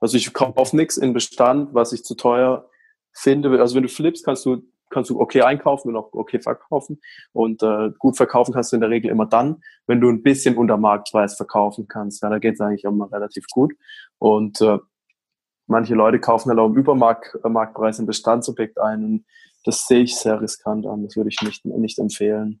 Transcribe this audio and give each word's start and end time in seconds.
Also 0.00 0.16
ich 0.16 0.32
kaufe 0.32 0.76
nichts 0.76 0.96
in 0.96 1.12
Bestand, 1.12 1.74
was 1.74 1.92
ich 1.92 2.04
zu 2.04 2.14
teuer 2.14 2.68
finde. 3.12 3.60
Also 3.60 3.74
wenn 3.74 3.82
du 3.82 3.88
flippst, 3.88 4.24
kannst 4.24 4.44
du 4.44 4.62
kannst 4.90 5.10
du 5.10 5.20
okay 5.20 5.42
einkaufen 5.42 5.88
und 5.88 5.96
auch 5.96 6.12
okay 6.12 6.40
verkaufen. 6.40 7.00
Und 7.32 7.62
äh, 7.62 7.90
gut 7.98 8.16
verkaufen 8.16 8.54
kannst 8.54 8.72
du 8.72 8.76
in 8.76 8.80
der 8.80 8.90
Regel 8.90 9.10
immer 9.10 9.26
dann, 9.26 9.62
wenn 9.86 10.00
du 10.00 10.08
ein 10.08 10.22
bisschen 10.22 10.56
unter 10.56 10.76
Marktpreis 10.76 11.36
verkaufen 11.36 11.88
kannst. 11.88 12.22
Ja, 12.22 12.30
da 12.30 12.38
geht 12.38 12.54
es 12.54 12.60
eigentlich 12.60 12.84
immer 12.84 13.10
relativ 13.10 13.46
gut. 13.48 13.74
Und 14.18 14.60
äh, 14.60 14.78
manche 15.66 15.94
Leute 15.94 16.20
kaufen 16.20 16.50
halt 16.50 16.58
auch 16.58 16.68
im 16.68 16.76
Übermarktpreis 16.76 17.98
ein 17.98 18.06
Bestandsobjekt 18.06 18.78
ein. 18.78 19.04
Und 19.04 19.24
das 19.64 19.86
sehe 19.86 20.02
ich 20.02 20.16
sehr 20.16 20.40
riskant 20.40 20.86
an. 20.86 21.02
Das 21.04 21.16
würde 21.16 21.30
ich 21.30 21.40
nicht, 21.42 21.64
nicht 21.64 21.98
empfehlen. 21.98 22.60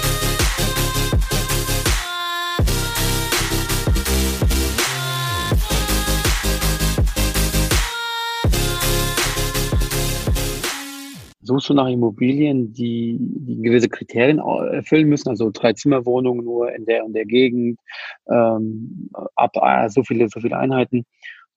Suchst 11.61 11.69
du 11.69 11.73
nach 11.75 11.87
Immobilien, 11.87 12.73
die, 12.73 13.17
die 13.19 13.61
gewisse 13.61 13.87
Kriterien 13.87 14.39
erfüllen 14.39 15.07
müssen, 15.07 15.29
also 15.29 15.51
Drei-Zimmer-Wohnungen 15.51 16.43
nur 16.43 16.73
in 16.73 16.85
der 16.85 17.05
und 17.05 17.13
der 17.13 17.25
Gegend, 17.25 17.79
ähm, 18.27 19.09
ab 19.35 19.51
äh, 19.61 19.89
so 19.89 20.03
viele, 20.03 20.27
so 20.27 20.39
viele 20.39 20.57
Einheiten? 20.57 21.05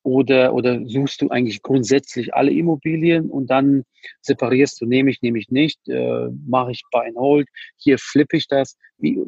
Oder, 0.02 0.52
oder 0.52 0.80
suchst 0.84 1.22
du 1.22 1.30
eigentlich 1.30 1.62
grundsätzlich 1.62 2.34
alle 2.34 2.50
Immobilien 2.50 3.30
und 3.30 3.46
dann 3.48 3.84
separierst 4.20 4.78
du, 4.82 4.84
nehme 4.84 5.10
ich, 5.10 5.22
nehme 5.22 5.38
ich 5.38 5.50
nicht, 5.50 5.80
äh, 5.88 6.28
mache 6.46 6.72
ich 6.72 6.82
Buy 6.92 7.08
and 7.08 7.16
Hold, 7.16 7.48
hier 7.78 7.98
flippe 7.98 8.36
ich 8.36 8.46
das. 8.46 8.76
Wie, 8.98 9.18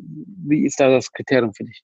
wie 0.46 0.66
ist 0.66 0.78
da 0.78 0.90
das 0.90 1.10
Kriterium 1.10 1.54
für 1.54 1.64
dich? 1.64 1.82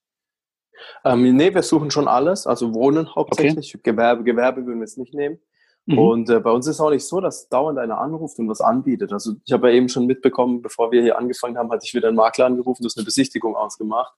Ähm, 1.03 1.35
nee, 1.35 1.51
wir 1.51 1.63
suchen 1.63 1.89
schon 1.89 2.07
alles, 2.07 2.45
also 2.45 2.75
Wohnen 2.75 3.15
hauptsächlich, 3.15 3.73
okay. 3.73 3.91
Gewerbe, 3.91 4.23
Gewerbe 4.23 4.63
würden 4.63 4.79
wir 4.79 4.85
es 4.85 4.97
nicht 4.97 5.15
nehmen. 5.15 5.39
Mhm. 5.85 5.99
Und 5.99 6.29
äh, 6.29 6.39
bei 6.39 6.51
uns 6.51 6.67
ist 6.67 6.79
auch 6.79 6.89
nicht 6.89 7.05
so, 7.05 7.19
dass 7.19 7.49
dauernd 7.49 7.77
einer 7.77 7.99
anruft 7.99 8.39
und 8.39 8.47
was 8.47 8.61
anbietet. 8.61 9.11
Also 9.11 9.33
ich 9.45 9.51
habe 9.51 9.69
ja 9.69 9.75
eben 9.75 9.89
schon 9.89 10.05
mitbekommen, 10.05 10.61
bevor 10.61 10.91
wir 10.91 11.01
hier 11.01 11.17
angefangen 11.17 11.57
haben, 11.57 11.71
hatte 11.71 11.85
ich 11.85 11.93
wieder 11.93 12.07
einen 12.07 12.17
Makler 12.17 12.45
angerufen, 12.45 12.83
das 12.83 12.93
ist 12.93 12.97
eine 12.97 13.05
Besichtigung 13.05 13.55
ausgemacht. 13.55 14.13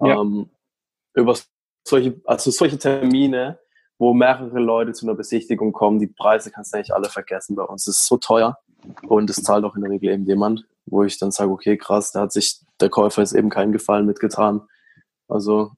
Ja. 0.00 0.20
Ähm, 0.20 0.50
über 1.14 1.36
solche, 1.84 2.20
also 2.24 2.50
solche 2.50 2.78
Termine, 2.78 3.58
wo 3.98 4.14
mehrere 4.14 4.60
Leute 4.60 4.92
zu 4.92 5.06
einer 5.06 5.16
Besichtigung 5.16 5.72
kommen, 5.72 5.98
die 5.98 6.06
Preise 6.06 6.50
kannst 6.50 6.72
du 6.72 6.76
eigentlich 6.76 6.94
alle 6.94 7.08
vergessen 7.08 7.56
bei 7.56 7.64
uns. 7.64 7.84
Das 7.84 7.96
ist 7.98 8.06
so 8.06 8.16
teuer 8.16 8.58
und 9.08 9.28
es 9.28 9.42
zahlt 9.42 9.64
auch 9.64 9.74
in 9.74 9.82
der 9.82 9.90
Regel 9.90 10.10
eben 10.10 10.24
jemand, 10.26 10.64
wo 10.86 11.02
ich 11.02 11.18
dann 11.18 11.32
sage, 11.32 11.50
okay, 11.50 11.76
krass, 11.76 12.12
da 12.12 12.22
hat 12.22 12.32
sich 12.32 12.60
der 12.80 12.88
Käufer 12.88 13.20
jetzt 13.22 13.34
eben 13.34 13.50
keinen 13.50 13.72
Gefallen 13.72 14.06
mitgetan. 14.06 14.62
Also 15.28 15.72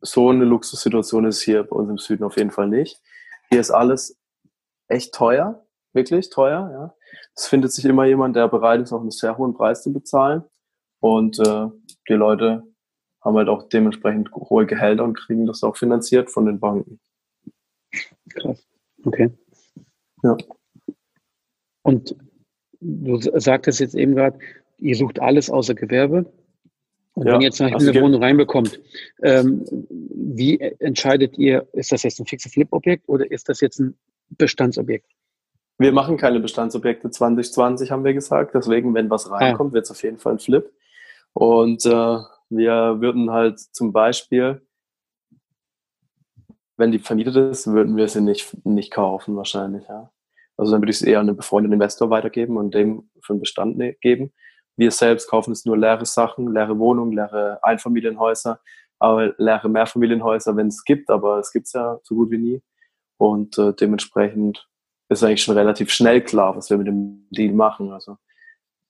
so 0.00 0.30
eine 0.30 0.44
Luxussituation 0.44 1.26
ist 1.26 1.42
hier 1.42 1.64
bei 1.64 1.76
uns 1.76 1.90
im 1.90 1.98
Süden 1.98 2.24
auf 2.24 2.36
jeden 2.36 2.50
Fall 2.50 2.68
nicht. 2.68 3.00
Hier 3.50 3.60
ist 3.60 3.70
alles 3.70 4.19
echt 4.90 5.14
teuer, 5.14 5.64
wirklich 5.92 6.30
teuer. 6.30 6.70
Ja. 6.72 6.94
Es 7.36 7.46
findet 7.46 7.72
sich 7.72 7.84
immer 7.84 8.04
jemand, 8.04 8.36
der 8.36 8.48
bereit 8.48 8.80
ist, 8.80 8.92
auch 8.92 9.00
einen 9.00 9.10
sehr 9.10 9.36
hohen 9.38 9.54
Preis 9.54 9.82
zu 9.82 9.92
bezahlen. 9.92 10.44
Und 11.00 11.38
äh, 11.38 11.66
die 12.08 12.14
Leute 12.14 12.64
haben 13.22 13.36
halt 13.36 13.48
auch 13.48 13.68
dementsprechend 13.68 14.30
hohe 14.32 14.66
Gehälter 14.66 15.04
und 15.04 15.14
kriegen 15.14 15.46
das 15.46 15.62
auch 15.62 15.76
finanziert 15.76 16.30
von 16.30 16.46
den 16.46 16.60
Banken. 16.60 17.00
Krass. 18.30 18.66
Okay. 19.04 19.30
Ja. 20.22 20.36
Und 21.82 22.16
du 22.80 23.18
sagtest 23.20 23.80
jetzt 23.80 23.94
eben 23.94 24.14
gerade, 24.14 24.38
ihr 24.78 24.96
sucht 24.96 25.20
alles 25.20 25.50
außer 25.50 25.74
Gewerbe. 25.74 26.30
Und 27.14 27.26
ja, 27.26 27.32
wenn 27.32 27.40
ihr 27.40 27.46
jetzt 27.46 27.60
eine 27.60 27.74
also 27.74 27.94
Wohnung 27.94 28.22
reinbekommt, 28.22 28.80
ähm, 29.22 29.64
wie 29.90 30.60
entscheidet 30.60 31.36
ihr, 31.38 31.66
ist 31.72 31.92
das 31.92 32.02
jetzt 32.02 32.20
ein 32.20 32.26
fixes 32.26 32.52
Flip-Objekt 32.52 33.08
oder 33.08 33.30
ist 33.30 33.48
das 33.48 33.60
jetzt 33.60 33.80
ein 33.80 33.98
Bestandsobjekt? 34.30 35.06
Wir 35.78 35.92
machen 35.92 36.16
keine 36.16 36.40
Bestandsobjekte 36.40 37.10
2020, 37.10 37.90
haben 37.90 38.04
wir 38.04 38.12
gesagt. 38.12 38.54
Deswegen, 38.54 38.94
wenn 38.94 39.08
was 39.08 39.30
reinkommt, 39.30 39.72
ah. 39.72 39.74
wird 39.74 39.84
es 39.84 39.90
auf 39.90 40.02
jeden 40.02 40.18
Fall 40.18 40.34
ein 40.34 40.38
Flip. 40.38 40.70
Und 41.32 41.86
äh, 41.86 42.18
wir 42.50 43.00
würden 43.00 43.30
halt 43.30 43.60
zum 43.60 43.92
Beispiel, 43.92 44.60
wenn 46.76 46.92
die 46.92 46.98
vermietet 46.98 47.36
ist, 47.36 47.66
würden 47.66 47.96
wir 47.96 48.08
sie 48.08 48.20
nicht, 48.20 48.54
nicht 48.66 48.90
kaufen 48.90 49.36
wahrscheinlich. 49.36 49.84
Ja. 49.88 50.10
Also 50.56 50.72
dann 50.72 50.82
würde 50.82 50.90
ich 50.90 50.96
es 50.96 51.02
eher 51.02 51.20
an 51.20 51.28
einen 51.28 51.36
befreundeten 51.36 51.72
Investor 51.72 52.10
weitergeben 52.10 52.58
und 52.58 52.74
dem 52.74 53.08
für 53.22 53.32
einen 53.32 53.40
Bestand 53.40 53.78
ne 53.78 53.94
geben. 53.94 54.32
Wir 54.76 54.90
selbst 54.90 55.28
kaufen 55.28 55.52
es 55.52 55.64
nur 55.64 55.78
leere 55.78 56.04
Sachen, 56.06 56.52
leere 56.52 56.78
Wohnungen, 56.78 57.12
leere 57.12 57.58
Einfamilienhäuser, 57.62 58.60
aber 58.98 59.34
leere 59.38 59.68
Mehrfamilienhäuser, 59.68 60.56
wenn 60.56 60.68
es 60.68 60.84
gibt, 60.84 61.08
aber 61.08 61.38
es 61.38 61.52
gibt 61.52 61.66
es 61.66 61.72
ja 61.72 61.98
so 62.02 62.14
gut 62.14 62.30
wie 62.30 62.38
nie. 62.38 62.62
Und 63.20 63.58
äh, 63.58 63.74
dementsprechend 63.74 64.66
ist 65.10 65.22
eigentlich 65.22 65.42
schon 65.42 65.54
relativ 65.54 65.90
schnell 65.90 66.22
klar, 66.22 66.56
was 66.56 66.70
wir 66.70 66.78
mit 66.78 66.86
dem 66.86 67.26
Deal 67.28 67.52
machen. 67.52 67.92
Also 67.92 68.16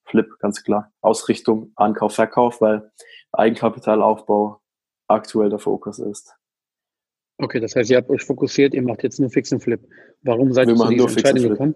Flip, 0.04 0.28
ganz 0.38 0.62
klar. 0.62 0.92
Ausrichtung, 1.00 1.72
Ankauf, 1.74 2.14
Verkauf, 2.14 2.60
weil 2.60 2.92
Eigenkapitalaufbau 3.32 4.60
aktuell 5.08 5.50
der 5.50 5.58
Fokus 5.58 5.98
ist. 5.98 6.32
Okay, 7.38 7.58
das 7.58 7.74
heißt, 7.74 7.90
ihr 7.90 7.96
habt 7.96 8.08
euch 8.08 8.22
fokussiert, 8.22 8.72
ihr 8.72 8.82
macht 8.82 9.02
jetzt 9.02 9.18
nur 9.18 9.30
Fix 9.30 9.50
und 9.50 9.64
Flip. 9.64 9.84
Warum 10.22 10.52
seid 10.52 10.68
ihr 10.68 10.76
zu 10.76 10.88
dieser 10.88 11.08
Entscheidung 11.08 11.48
gekommen? 11.48 11.74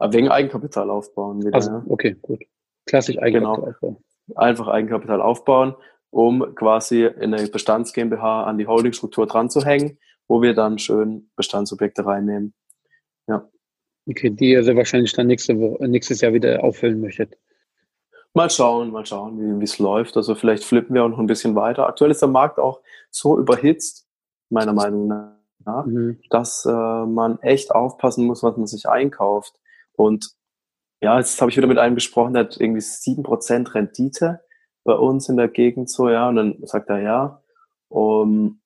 Wegen 0.00 0.30
Eigenkapital 0.30 0.88
aufbauen. 0.88 1.44
Wieder, 1.44 1.54
also, 1.54 1.82
okay, 1.86 2.16
gut. 2.22 2.42
Klassisch 2.86 3.18
Eigenkapital 3.18 3.56
genau. 3.56 3.68
aufbauen. 3.68 3.96
Einfach 4.36 4.68
Eigenkapital 4.68 5.20
aufbauen, 5.20 5.74
um 6.08 6.54
quasi 6.54 7.04
in 7.04 7.34
eine 7.34 7.46
Bestands 7.48 7.92
GmbH 7.92 8.44
an 8.44 8.56
die 8.56 8.66
Holdingstruktur 8.66 9.26
dran 9.26 9.50
zu 9.50 9.62
hängen 9.62 9.98
wo 10.28 10.42
wir 10.42 10.54
dann 10.54 10.78
schön 10.78 11.30
Bestandsobjekte 11.36 12.04
reinnehmen. 12.04 12.54
Ja. 13.26 13.48
Okay, 14.08 14.30
die 14.30 14.50
ihr 14.50 14.58
also 14.58 14.76
wahrscheinlich 14.76 15.12
dann 15.12 15.26
nächste 15.28 15.58
Woche, 15.58 15.86
nächstes 15.88 16.20
Jahr 16.20 16.32
wieder 16.32 16.62
auffüllen 16.64 17.00
möchtet. 17.00 17.38
Mal 18.34 18.48
schauen, 18.48 18.90
mal 18.90 19.04
schauen, 19.04 19.60
wie 19.60 19.64
es 19.64 19.78
läuft. 19.78 20.16
Also 20.16 20.34
vielleicht 20.34 20.64
flippen 20.64 20.94
wir 20.94 21.04
auch 21.04 21.08
noch 21.08 21.18
ein 21.18 21.26
bisschen 21.26 21.54
weiter. 21.54 21.86
Aktuell 21.86 22.10
ist 22.10 22.22
der 22.22 22.30
Markt 22.30 22.58
auch 22.58 22.80
so 23.10 23.38
überhitzt, 23.38 24.08
meiner 24.48 24.72
Meinung 24.72 25.08
nach, 25.64 25.84
mhm. 25.84 26.18
dass 26.30 26.64
äh, 26.64 26.70
man 26.70 27.38
echt 27.40 27.72
aufpassen 27.72 28.26
muss, 28.26 28.42
was 28.42 28.56
man 28.56 28.66
sich 28.66 28.88
einkauft. 28.88 29.54
Und 29.92 30.34
ja, 31.02 31.18
jetzt 31.18 31.38
habe 31.40 31.50
ich 31.50 31.56
wieder 31.58 31.66
mit 31.66 31.78
einem 31.78 31.94
gesprochen, 31.94 32.32
der 32.32 32.44
hat 32.44 32.58
irgendwie 32.58 32.80
7% 32.80 33.74
Rendite 33.74 34.40
bei 34.82 34.94
uns 34.94 35.28
in 35.28 35.36
der 35.36 35.48
Gegend 35.48 35.90
so, 35.90 36.08
ja. 36.08 36.28
Und 36.28 36.36
dann 36.36 36.56
sagt 36.62 36.88
er 36.88 37.00
ja. 37.00 37.42
Um, 37.88 38.61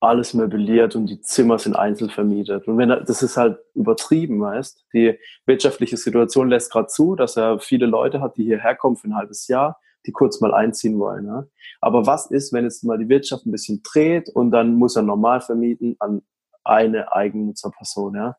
alles 0.00 0.32
möbliert 0.32 0.94
und 0.94 1.06
die 1.06 1.20
Zimmer 1.20 1.58
sind 1.58 1.74
einzeln 1.74 2.10
vermietet. 2.10 2.68
Und 2.68 2.78
wenn 2.78 2.90
er, 2.90 3.02
das 3.02 3.22
ist 3.22 3.36
halt 3.36 3.58
übertrieben, 3.74 4.40
weißt. 4.40 4.86
Die 4.92 5.18
wirtschaftliche 5.46 5.96
Situation 5.96 6.48
lässt 6.48 6.70
gerade 6.70 6.86
zu, 6.86 7.16
dass 7.16 7.36
er 7.36 7.58
viele 7.58 7.86
Leute 7.86 8.20
hat, 8.20 8.36
die 8.36 8.44
hierher 8.44 8.76
kommen 8.76 8.96
für 8.96 9.08
ein 9.08 9.16
halbes 9.16 9.48
Jahr, 9.48 9.80
die 10.06 10.12
kurz 10.12 10.40
mal 10.40 10.54
einziehen 10.54 10.98
wollen. 10.98 11.24
Ne? 11.24 11.48
Aber 11.80 12.06
was 12.06 12.30
ist, 12.30 12.52
wenn 12.52 12.64
jetzt 12.64 12.84
mal 12.84 12.98
die 12.98 13.08
Wirtschaft 13.08 13.44
ein 13.46 13.50
bisschen 13.50 13.82
dreht 13.82 14.28
und 14.28 14.52
dann 14.52 14.74
muss 14.74 14.94
er 14.94 15.02
normal 15.02 15.40
vermieten 15.40 15.96
an 15.98 16.22
eine 16.62 17.12
Eigennutzerperson, 17.12 18.14
ja? 18.14 18.36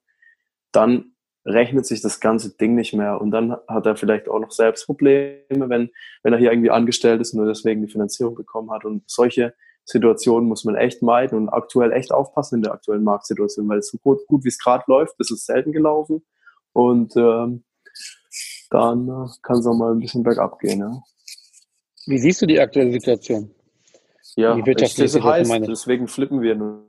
Dann 0.71 1.13
rechnet 1.45 1.85
sich 1.85 2.01
das 2.01 2.19
ganze 2.19 2.55
Ding 2.57 2.75
nicht 2.75 2.93
mehr 2.93 3.19
und 3.19 3.31
dann 3.31 3.57
hat 3.67 3.85
er 3.85 3.95
vielleicht 3.95 4.29
auch 4.29 4.39
noch 4.39 4.51
selbst 4.51 4.85
Probleme, 4.85 5.45
wenn, 5.49 5.89
wenn 6.21 6.33
er 6.33 6.37
hier 6.37 6.51
irgendwie 6.51 6.69
angestellt 6.69 7.21
ist 7.21 7.33
und 7.33 7.39
nur 7.39 7.47
deswegen 7.47 7.81
die 7.81 7.91
Finanzierung 7.91 8.35
bekommen 8.35 8.71
hat 8.71 8.85
und 8.85 9.09
solche 9.09 9.55
Situationen 9.89 10.47
muss 10.47 10.65
man 10.65 10.75
echt 10.75 11.01
meiden 11.01 11.37
und 11.37 11.49
aktuell 11.49 11.91
echt 11.91 12.11
aufpassen 12.11 12.57
in 12.57 12.61
der 12.61 12.73
aktuellen 12.73 13.03
Marktsituation, 13.03 13.67
weil 13.67 13.79
es 13.79 13.89
so 13.89 13.97
gut, 13.97 14.25
gut 14.27 14.43
wie 14.43 14.49
es 14.49 14.59
gerade 14.59 14.83
läuft, 14.87 15.15
ist 15.19 15.31
es 15.31 15.45
selten 15.45 15.71
gelaufen 15.71 16.23
und 16.73 17.15
ähm, 17.15 17.63
dann 18.69 19.07
äh, 19.07 19.27
kann 19.41 19.57
es 19.57 19.65
auch 19.65 19.73
mal 19.73 19.91
ein 19.91 19.99
bisschen 19.99 20.21
bergab 20.21 20.59
gehen. 20.59 20.79
Ja. 20.79 21.01
Wie 22.05 22.19
siehst 22.19 22.39
du 22.41 22.45
die 22.45 22.59
aktuelle 22.59 22.91
Situation? 22.91 23.53
Ja, 24.35 24.53
die 24.53 24.65
wirtschaftliche 24.65 25.09
Situation 25.09 25.33
heißt, 25.33 25.49
meine. 25.49 25.67
deswegen 25.67 26.07
flippen 26.07 26.41
wir 26.41 26.55
nur. 26.55 26.85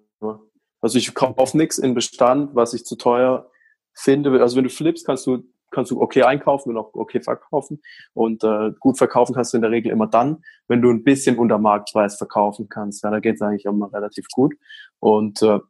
Also 0.82 0.98
ich 0.98 1.14
kaufe 1.14 1.56
nichts 1.56 1.78
in 1.78 1.94
Bestand, 1.94 2.54
was 2.54 2.74
ich 2.74 2.84
zu 2.84 2.96
teuer 2.96 3.50
finde. 3.94 4.42
Also 4.42 4.56
wenn 4.56 4.64
du 4.64 4.70
flippst, 4.70 5.06
kannst 5.06 5.26
du 5.26 5.42
kannst 5.70 5.90
du 5.90 6.00
okay 6.00 6.22
einkaufen 6.22 6.70
und 6.70 6.78
auch 6.78 6.94
okay 6.94 7.20
verkaufen. 7.20 7.80
Und 8.12 8.44
äh, 8.44 8.72
gut 8.78 8.98
verkaufen 8.98 9.34
kannst 9.34 9.52
du 9.52 9.58
in 9.58 9.62
der 9.62 9.70
Regel 9.70 9.92
immer 9.92 10.06
dann, 10.06 10.42
wenn 10.68 10.82
du 10.82 10.90
ein 10.90 11.04
bisschen 11.04 11.38
unter 11.38 11.58
Marktpreis 11.58 12.16
verkaufen 12.16 12.68
kannst. 12.68 13.02
Ja, 13.04 13.10
da 13.10 13.20
geht 13.20 13.36
es 13.36 13.42
eigentlich 13.42 13.64
immer 13.64 13.92
relativ 13.92 14.26
gut. 14.32 14.54
Und 14.98 15.42
äh, 15.42 15.60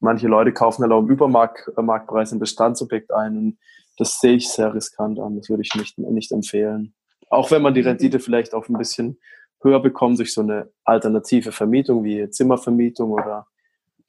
manche 0.00 0.28
Leute 0.28 0.52
kaufen 0.52 0.82
halt 0.82 0.92
auch 0.92 1.00
im 1.00 1.08
Übermarktpreis 1.08 2.32
ein 2.32 2.40
Bestandsobjekt 2.40 3.12
ein. 3.12 3.36
Und 3.36 3.58
das 3.96 4.18
sehe 4.20 4.34
ich 4.34 4.48
sehr 4.48 4.74
riskant 4.74 5.18
an. 5.18 5.36
Das 5.36 5.48
würde 5.48 5.62
ich 5.62 5.74
nicht, 5.74 5.98
nicht 5.98 6.32
empfehlen. 6.32 6.94
Auch 7.30 7.50
wenn 7.50 7.62
man 7.62 7.74
die 7.74 7.80
Rendite 7.80 8.20
vielleicht 8.20 8.52
auch 8.52 8.68
ein 8.68 8.76
bisschen 8.76 9.18
höher 9.62 9.80
bekommt 9.80 10.18
durch 10.18 10.34
so 10.34 10.40
eine 10.40 10.70
alternative 10.84 11.52
Vermietung 11.52 12.04
wie 12.04 12.28
Zimmervermietung 12.28 13.12
oder, 13.12 13.46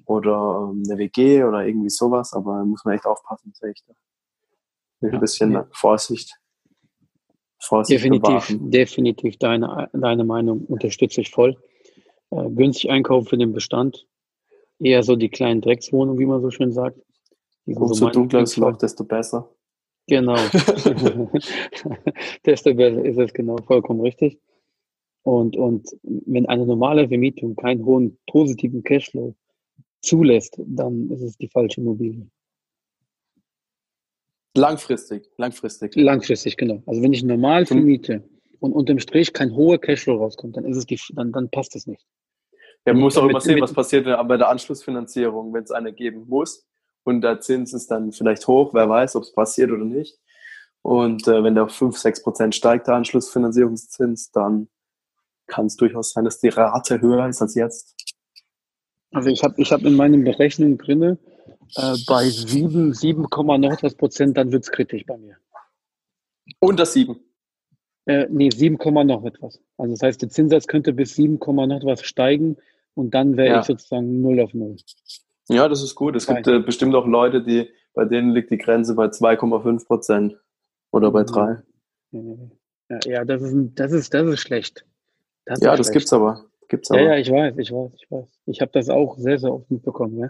oder 0.06 0.72
ähm, 0.72 0.84
eine 0.90 0.98
WG 0.98 1.44
oder 1.44 1.66
irgendwie 1.66 1.90
sowas. 1.90 2.34
Aber 2.34 2.58
da 2.58 2.66
muss 2.66 2.84
man 2.84 2.96
echt 2.96 3.06
aufpassen, 3.06 3.54
sehe 3.56 3.72
ich 3.72 3.84
da. 3.88 3.94
Mit 5.04 5.14
ein 5.14 5.20
bisschen 5.20 5.52
ja. 5.52 5.68
Vorsicht. 5.72 6.40
Vorsicht 7.60 8.00
definitiv, 8.00 8.48
bewahren. 8.48 8.72
definitiv 8.72 9.38
deine, 9.38 9.90
deine 9.94 10.24
Meinung 10.24 10.66
unterstütze 10.66 11.22
ich 11.22 11.30
voll. 11.30 11.58
Äh, 12.32 12.50
günstig 12.50 12.90
einkaufen 12.90 13.28
für 13.28 13.38
den 13.38 13.54
Bestand. 13.54 14.08
Eher 14.80 15.04
so 15.04 15.16
die 15.16 15.30
kleinen 15.30 15.62
Dreckswohnungen, 15.62 16.20
wie 16.20 16.26
man 16.26 16.42
so 16.42 16.52
schön 16.52 16.72
sagt. 16.72 17.00
Umso 17.66 17.94
so 17.94 18.10
dunkler 18.10 18.42
es 18.42 18.58
läuft, 18.58 18.82
desto 18.82 19.06
besser. 19.06 19.50
Genau. 20.08 20.36
desto 22.46 22.74
besser 22.74 23.06
ist 23.06 23.18
es 23.18 23.34
genau, 23.34 23.58
vollkommen 23.66 24.02
richtig. 24.02 24.40
Und, 25.24 25.56
und 25.56 25.88
wenn 26.04 26.46
eine 26.48 26.66
normale 26.66 27.08
Vermietung 27.08 27.56
keinen 27.56 27.86
hohen 27.86 28.18
positiven 28.28 28.84
Cashflow 28.84 29.34
zulässt, 30.02 30.60
dann 30.66 31.10
ist 31.10 31.22
es 31.22 31.38
die 31.38 31.48
falsche 31.48 31.80
Immobilie. 31.80 32.28
Langfristig, 34.56 35.30
langfristig. 35.38 35.96
Langfristig, 35.96 36.58
genau. 36.58 36.84
Also 36.86 37.02
wenn 37.02 37.14
ich 37.14 37.24
normal 37.24 37.66
vermiete 37.66 38.24
und 38.60 38.74
unterm 38.74 39.00
Strich 39.00 39.34
kein 39.34 39.56
hoher 39.56 39.80
Cashflow 39.80 40.18
rauskommt, 40.18 40.58
dann 40.58 40.66
ist 40.66 40.78
es 40.78 40.86
die, 40.86 41.00
dann, 41.14 41.32
dann 41.32 41.50
passt 41.50 41.76
es 41.76 41.88
nicht. 41.88 42.06
Ja, 42.86 42.94
man 42.94 43.04
muss 43.04 43.18
auch 43.18 43.28
immer 43.28 43.42
sehen, 43.42 43.62
was 43.62 43.74
passiert 43.74 44.06
bei 44.06 44.38
der 44.38 44.50
Anschlussfinanzierung, 44.50 45.54
wenn 45.54 45.64
es 45.64 45.72
eine 45.72 45.94
geben 45.94 46.28
muss 46.28 46.68
und 47.04 47.22
der 47.22 47.40
Zins 47.40 47.74
ist 47.74 47.92
dann 47.92 48.12
vielleicht 48.12 48.48
hoch, 48.48 48.74
wer 48.74 48.90
weiß, 48.90 49.16
ob 49.16 49.24
es 49.24 49.34
passiert 49.34 49.72
oder 49.72 49.86
nicht. 49.86 50.20
Und 50.82 51.28
äh, 51.28 51.44
wenn 51.44 51.56
der 51.56 51.66
auf 51.66 51.72
5, 51.72 51.98
6 51.98 52.24
Prozent 52.24 52.56
steigt, 52.56 52.88
der 52.88 52.96
Anschlussfinanzierungszins, 52.96 54.32
dann 54.32 54.68
kann 55.48 55.68
es 55.68 55.76
durchaus 55.76 56.12
sein, 56.12 56.26
dass 56.26 56.40
die 56.40 56.50
Rate 56.50 57.02
höher 57.02 57.28
ist 57.28 57.42
als 57.42 57.56
jetzt. 57.56 57.96
Also 59.12 59.30
ich 59.30 59.44
habe 59.44 59.62
ich 59.62 59.72
hab 59.72 59.82
in 59.84 59.96
meinen 59.96 60.24
Berechnungen 60.24 60.78
drinne 60.78 61.18
äh, 61.76 61.96
bei 62.08 62.30
7, 62.30 62.94
7, 62.94 63.22
noch 63.22 63.84
was 63.84 63.96
Prozent, 63.96 64.38
dann 64.38 64.52
wird 64.52 64.64
es 64.64 64.72
kritisch 64.72 65.06
bei 65.06 65.18
mir. 65.18 65.38
Unter 66.60 66.86
7? 66.86 67.20
Äh, 68.06 68.28
nee, 68.30 68.50
7, 68.50 68.78
noch 69.06 69.26
etwas. 69.26 69.60
Also 69.78 69.94
das 69.94 70.02
heißt, 70.02 70.22
der 70.22 70.30
Zinssatz 70.30 70.68
könnte 70.68 70.94
bis 70.94 71.16
7, 71.16 71.40
noch 71.40 71.76
etwas 71.76 72.04
steigen 72.04 72.58
und 72.96 73.14
dann 73.14 73.38
wäre 73.38 73.56
ja. 73.56 73.60
ich 73.60 73.66
sozusagen 73.66 74.22
0 74.22 74.42
auf 74.42 74.54
0. 74.54 74.76
Ja, 75.50 75.68
das 75.68 75.84
ist 75.84 75.96
gut. 75.96 76.16
Es 76.16 76.28
gibt 76.28 76.48
äh, 76.48 76.60
bestimmt 76.60 76.96
auch 76.96 77.06
Leute, 77.06 77.44
die, 77.44 77.70
bei 77.94 78.06
denen 78.06 78.32
liegt 78.32 78.52
die 78.52 78.58
Grenze 78.58 78.96
bei 78.96 79.06
2,5 79.06 79.86
Prozent 79.86 80.38
oder 80.92 81.12
bei 81.12 81.24
3. 81.24 81.62
Ja, 82.12 83.00
ja, 83.06 83.26
das 83.26 83.42
ist, 83.42 83.56
das 83.76 83.92
ist, 83.92 84.14
das 84.14 84.28
ist 84.28 84.40
schlecht. 84.40 84.86
Das 85.46 85.60
ja, 85.62 85.76
das 85.76 85.88
schlecht. 85.88 85.94
gibt's 86.00 86.14
aber. 86.14 86.46
Gibt's 86.68 86.92
aber. 86.92 87.02
Ja, 87.02 87.14
ja, 87.14 87.18
ich 87.18 87.32
weiß, 87.32 87.58
ich 87.58 87.72
weiß, 87.72 87.92
ich 87.96 88.12
weiß. 88.12 88.40
Ich 88.46 88.62
habe 88.62 88.72
das 88.74 88.90
auch 88.90 89.18
sehr, 89.18 89.40
sehr 89.40 89.54
oft 89.54 89.70
mitbekommen. 89.70 90.20
Ja. 90.20 90.30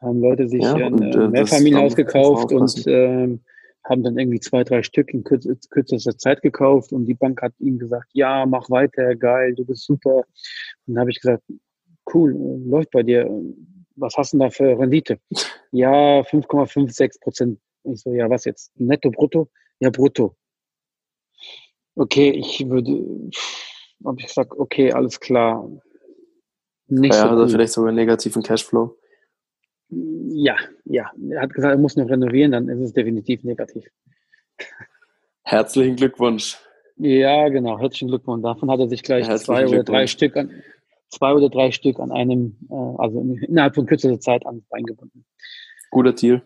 Haben 0.00 0.20
Leute 0.20 0.48
sich 0.48 0.62
ja, 0.62 0.74
ein 0.74 1.02
äh, 1.02 1.28
Mehrfamilienhaus 1.28 1.94
gekauft 1.94 2.52
und 2.52 2.86
äh, 2.86 3.38
haben 3.84 4.02
dann 4.02 4.18
irgendwie 4.18 4.40
zwei, 4.40 4.64
drei 4.64 4.82
Stück 4.82 5.12
in 5.12 5.24
kürz 5.24 5.46
kürzester 5.70 6.16
Zeit 6.16 6.42
gekauft 6.42 6.92
und 6.92 7.06
die 7.06 7.14
Bank 7.14 7.42
hat 7.42 7.52
ihnen 7.58 7.78
gesagt, 7.78 8.08
ja, 8.12 8.46
mach 8.46 8.70
weiter, 8.70 9.14
geil, 9.16 9.54
du 9.54 9.64
bist 9.64 9.84
super. 9.84 10.24
Und 10.86 10.94
dann 10.94 11.00
habe 11.00 11.10
ich 11.10 11.20
gesagt, 11.20 11.42
cool, 12.12 12.34
läuft 12.66 12.90
bei 12.92 13.02
dir 13.02 13.28
was 14.00 14.16
hast 14.16 14.32
du 14.32 14.38
denn 14.38 14.46
da 14.46 14.50
für 14.50 14.78
Rendite? 14.78 15.18
Ja, 15.72 16.20
5,56 16.20 17.20
Prozent. 17.20 17.60
Ich 17.84 18.00
so, 18.00 18.12
ja, 18.12 18.28
was 18.28 18.44
jetzt? 18.44 18.72
Netto, 18.78 19.10
brutto? 19.10 19.48
Ja, 19.78 19.90
brutto. 19.90 20.36
Okay, 21.94 22.30
ich 22.30 22.68
würde, 22.68 22.92
habe 24.04 24.16
ich 24.18 24.26
gesagt, 24.26 24.52
okay, 24.56 24.92
alles 24.92 25.20
klar. 25.20 25.68
Nicht 26.88 27.14
ja, 27.14 27.22
so 27.22 27.28
also 27.28 27.42
cool. 27.42 27.48
vielleicht 27.50 27.72
sogar 27.72 27.92
negativen 27.92 28.42
Cashflow. 28.42 28.96
Ja, 29.90 30.56
ja. 30.84 31.10
Er 31.30 31.42
hat 31.42 31.52
gesagt, 31.52 31.72
er 31.72 31.78
muss 31.78 31.96
noch 31.96 32.08
renovieren, 32.08 32.52
dann 32.52 32.68
ist 32.68 32.80
es 32.80 32.92
definitiv 32.92 33.42
negativ. 33.42 33.84
Herzlichen 35.42 35.96
Glückwunsch. 35.96 36.58
Ja, 36.96 37.48
genau, 37.48 37.78
herzlichen 37.78 38.08
Glückwunsch. 38.08 38.42
Davon 38.42 38.70
hat 38.70 38.78
er 38.78 38.88
sich 38.88 39.02
gleich 39.02 39.28
zwei 39.38 39.66
oder 39.66 39.82
drei 39.82 40.06
Stück 40.06 40.36
an, 40.36 40.50
zwei 41.08 41.32
oder 41.32 41.48
drei 41.48 41.72
Stück 41.72 41.98
an 41.98 42.12
einem, 42.12 42.56
äh, 42.70 42.74
also 42.74 43.20
innerhalb 43.20 43.74
von 43.74 43.86
kürzester 43.86 44.20
Zeit 44.20 44.46
an 44.46 44.64
Bein 44.68 44.84
gebunden. 44.84 45.24
Guter 45.90 46.12
Deal. 46.12 46.42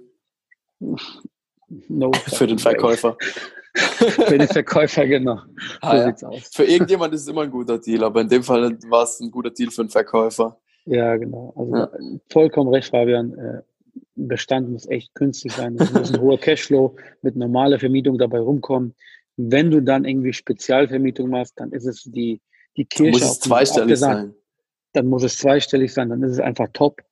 No 1.88 2.12
Für 2.26 2.46
den 2.46 2.58
Verkäufer. 2.58 3.16
Für 3.74 4.38
den 4.38 4.48
Verkäufer, 4.48 5.06
genau. 5.06 5.40
Ah, 5.80 5.98
so 5.98 6.06
sieht's 6.06 6.24
aus. 6.24 6.50
Für 6.52 6.64
irgendjemand 6.64 7.12
ist 7.14 7.22
es 7.22 7.28
immer 7.28 7.42
ein 7.42 7.50
guter 7.50 7.78
Deal, 7.78 8.04
aber 8.04 8.20
in 8.20 8.28
dem 8.28 8.42
Fall 8.42 8.78
war 8.88 9.02
es 9.02 9.20
ein 9.20 9.30
guter 9.30 9.50
Deal 9.50 9.70
für 9.70 9.82
den 9.82 9.90
Verkäufer. 9.90 10.60
Ja, 10.86 11.16
genau. 11.16 11.52
Also 11.56 11.76
ja. 11.76 11.90
vollkommen 12.30 12.72
recht, 12.72 12.90
Fabian. 12.90 13.34
Äh, 13.38 13.62
Bestand 14.16 14.70
muss 14.70 14.88
echt 14.88 15.14
günstig 15.14 15.52
sein. 15.52 15.76
Es 15.78 15.92
muss 15.92 16.12
ein 16.12 16.20
hoher 16.20 16.38
Cashflow 16.38 16.96
mit 17.22 17.36
normaler 17.36 17.78
Vermietung 17.78 18.18
dabei 18.18 18.40
rumkommen. 18.40 18.94
Wenn 19.36 19.70
du 19.70 19.80
dann 19.80 20.04
irgendwie 20.04 20.32
Spezialvermietung 20.32 21.30
machst, 21.30 21.54
dann 21.58 21.72
ist 21.72 21.86
es 21.86 22.02
die, 22.04 22.40
die 22.76 22.84
Kirche. 22.84 23.12
Muss 23.12 23.22
es 23.22 23.40
zweistellig 23.40 23.98
sein 23.98 24.34
dann 24.94 25.08
muss 25.08 25.24
es 25.24 25.38
zweistellig 25.38 25.92
sein, 25.92 26.08
dann 26.08 26.22
ist 26.22 26.32
es 26.32 26.40
einfach 26.40 26.68
top. 26.72 27.02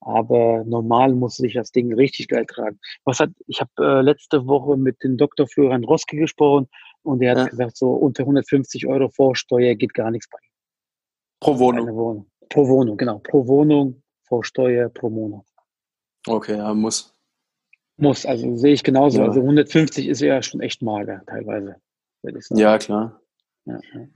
Aber 0.00 0.64
normal 0.64 1.14
muss 1.14 1.36
sich 1.36 1.54
das 1.54 1.70
Ding 1.70 1.92
richtig 1.92 2.28
geil 2.28 2.46
tragen. 2.46 2.78
Was 3.04 3.20
hat, 3.20 3.30
ich 3.46 3.60
habe 3.60 3.70
äh, 3.78 4.00
letzte 4.00 4.46
Woche 4.46 4.76
mit 4.76 5.02
dem 5.02 5.16
Dr. 5.16 5.46
Florian 5.46 5.84
Roske 5.84 6.16
gesprochen 6.16 6.68
und 7.02 7.20
er 7.20 7.32
hat 7.32 7.38
ja. 7.38 7.46
gesagt, 7.46 7.76
so 7.76 7.90
unter 7.90 8.22
150 8.22 8.86
Euro 8.86 9.08
Vorsteuer 9.08 9.74
geht 9.74 9.94
gar 9.94 10.10
nichts 10.10 10.28
bei 10.30 10.38
ihm. 10.38 10.50
Pro 11.40 11.58
Wohnung. 11.58 11.94
Wohnung. 11.94 12.26
Pro 12.48 12.68
Wohnung, 12.68 12.96
genau. 12.96 13.18
Pro 13.18 13.46
Wohnung, 13.46 14.02
Vorsteuer 14.22 14.88
pro 14.88 15.10
Monat. 15.10 15.44
Okay, 16.26 16.56
ja, 16.56 16.74
muss. 16.74 17.14
Muss, 17.96 18.26
also 18.26 18.56
sehe 18.56 18.74
ich 18.74 18.82
genauso. 18.82 19.18
Ja. 19.18 19.26
Also 19.26 19.40
150 19.40 20.06
ist 20.08 20.20
ja 20.20 20.40
schon 20.42 20.60
echt 20.60 20.82
mager 20.82 21.22
teilweise. 21.26 21.76
Ja, 22.50 22.78
klar. 22.78 23.20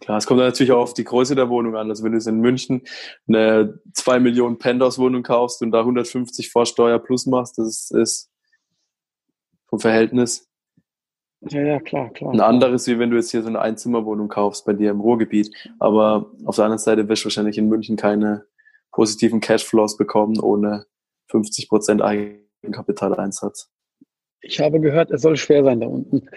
Klar, 0.01 0.19
es 0.19 0.27
kommt 0.27 0.41
natürlich 0.41 0.73
auch 0.73 0.83
auf 0.83 0.95
die 0.95 1.05
Größe 1.05 1.35
der 1.35 1.51
Wohnung 1.51 1.77
an. 1.77 1.91
Also 1.91 2.05
wenn 2.05 2.13
du 2.13 2.19
es 2.19 2.27
in 2.27 2.41
München 2.41 2.83
eine 3.29 3.81
2 3.93 4.19
Millionen 4.21 4.59
Penthouse-Wohnung 4.59 5.23
kaufst 5.23 5.61
und 5.63 5.73
da 5.73 5.81
150 5.81 6.51
vor 6.51 6.65
Steuer 6.65 6.99
plus 6.99 7.27
machst, 7.27 7.59
das 7.59 7.91
ist 7.91 8.31
vom 9.67 9.79
Verhältnis. 9.79 10.49
Ja, 11.49 11.61
ja, 11.61 11.81
klar, 11.81 12.11
klar. 12.11 12.33
Ein 12.33 12.41
anderes, 12.41 12.87
wie 12.87 12.99
wenn 12.99 13.11
du 13.11 13.17
jetzt 13.17 13.31
hier 13.31 13.43
so 13.43 13.49
eine 13.49 13.61
Einzimmerwohnung 13.61 14.29
kaufst 14.29 14.65
bei 14.65 14.73
dir 14.73 14.91
im 14.91 15.01
Ruhrgebiet. 15.01 15.51
Aber 15.79 16.31
auf 16.45 16.57
der 16.57 16.67
anderen 16.67 16.79
Seite 16.79 17.09
wirst 17.09 17.23
du 17.23 17.27
wahrscheinlich 17.27 17.59
in 17.59 17.69
München 17.69 17.97
keine 17.97 18.45
positiven 18.93 19.41
Cashflows 19.41 19.97
bekommen 19.97 20.39
ohne 20.39 20.87
50 21.31 21.69
Prozent 21.69 22.03
Eigenkapitaleinsatz. 22.03 23.71
Ich 24.41 24.61
habe 24.61 24.81
gehört, 24.81 25.11
es 25.11 25.23
soll 25.23 25.37
schwer 25.37 25.65
sein 25.65 25.81
da 25.81 25.87
unten. 25.87 26.29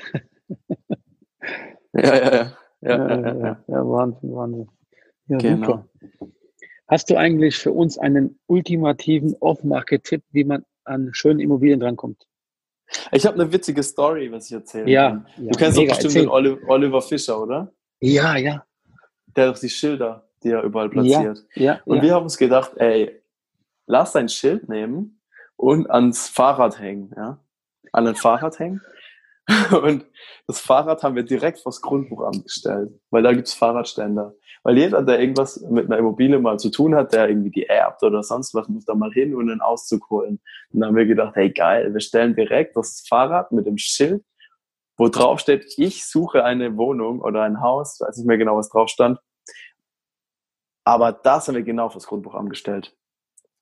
ja, 1.93 2.15
ja, 2.15 2.35
ja. 2.35 2.57
Ja, 2.81 2.97
ja, 2.97 3.35
ja, 3.35 3.63
ja, 3.67 3.87
Wahnsinn, 3.87 4.35
Wahnsinn. 4.35 4.67
Ja, 5.27 5.37
genau. 5.37 5.65
super. 5.65 5.89
Hast 6.87 7.09
du 7.09 7.15
eigentlich 7.15 7.57
für 7.57 7.71
uns 7.71 7.97
einen 7.97 8.39
ultimativen 8.45 9.35
Off-Market-Tipp, 9.39 10.23
wie 10.31 10.43
man 10.43 10.65
an 10.83 11.09
schönen 11.13 11.39
Immobilien 11.39 11.79
drankommt? 11.79 12.27
Ich 13.11 13.25
habe 13.25 13.41
eine 13.41 13.51
witzige 13.51 13.81
Story, 13.83 14.31
was 14.31 14.47
ich 14.47 14.53
erzählen 14.53 14.87
ja. 14.87 15.09
Ja, 15.09 15.25
du 15.37 15.57
kennst 15.57 15.77
doch 15.77 15.85
bestimmt 15.85 16.15
erzähl. 16.15 16.55
den 16.55 16.69
Oliver 16.69 17.01
Fischer, 17.01 17.41
oder? 17.41 17.71
Ja, 17.99 18.35
ja. 18.37 18.65
Der 19.35 19.47
hat 19.47 19.55
doch 19.55 19.59
die 19.59 19.69
Schilder, 19.69 20.27
die 20.43 20.51
er 20.51 20.61
überall 20.61 20.89
platziert. 20.89 21.45
Ja, 21.55 21.63
ja, 21.63 21.81
und 21.85 22.01
wir 22.01 22.13
haben 22.13 22.23
uns 22.23 22.37
gedacht, 22.37 22.71
ey, 22.77 23.21
lass 23.87 24.13
dein 24.13 24.29
Schild 24.29 24.69
nehmen 24.69 25.19
und 25.55 25.89
ans 25.89 26.29
Fahrrad 26.29 26.79
hängen, 26.79 27.11
ja? 27.15 27.39
An 27.91 28.07
ein 28.07 28.15
Fahrrad 28.15 28.59
hängen 28.59 28.81
Und 29.83 30.05
das 30.47 30.59
Fahrrad 30.59 31.03
haben 31.03 31.15
wir 31.15 31.23
direkt 31.23 31.59
vors 31.59 31.81
Grundbuchamt 31.81 32.45
gestellt, 32.45 32.91
weil 33.11 33.23
da 33.23 33.33
gibt's 33.33 33.53
Fahrradständer. 33.53 34.33
Weil 34.63 34.77
jeder, 34.77 35.03
der 35.03 35.19
irgendwas 35.19 35.61
mit 35.61 35.85
einer 35.85 35.99
Immobilie 35.99 36.39
mal 36.39 36.57
zu 36.57 36.71
tun 36.71 36.95
hat, 36.95 37.13
der 37.13 37.29
irgendwie 37.29 37.51
die 37.51 37.67
erbt 37.67 38.01
oder 38.01 38.23
sonst 38.23 38.55
was, 38.55 38.67
muss 38.67 38.85
da 38.85 38.95
mal 38.95 39.11
hin 39.11 39.35
und 39.35 39.51
einen 39.51 39.61
Auszug 39.61 40.09
holen. 40.09 40.39
Und 40.71 40.79
dann 40.79 40.89
haben 40.89 40.95
wir 40.95 41.05
gedacht, 41.05 41.35
hey 41.35 41.51
geil, 41.51 41.93
wir 41.93 41.99
stellen 42.01 42.35
direkt 42.35 42.75
das 42.75 43.05
Fahrrad 43.07 43.51
mit 43.51 43.67
dem 43.67 43.77
Schild, 43.77 44.23
wo 44.97 45.09
drauf 45.09 45.39
steht, 45.39 45.65
ich 45.77 46.05
suche 46.07 46.43
eine 46.43 46.77
Wohnung 46.77 47.21
oder 47.21 47.43
ein 47.43 47.61
Haus, 47.61 47.99
weiß 47.99 48.17
nicht 48.17 48.25
mehr 48.25 48.37
genau, 48.37 48.57
was 48.57 48.69
drauf 48.69 48.89
stand. 48.89 49.19
Aber 50.83 51.11
das 51.11 51.47
haben 51.47 51.55
wir 51.55 51.63
genau 51.63 51.89
fürs 51.89 52.07
Grundbuchamt 52.07 52.49
gestellt. 52.49 52.95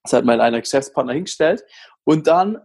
Das 0.04 0.14
hat 0.14 0.26
mein 0.26 0.40
einer 0.40 0.62
Geschäftspartner 0.62 1.14
hingestellt 1.14 1.64
und 2.06 2.28
dann 2.28 2.62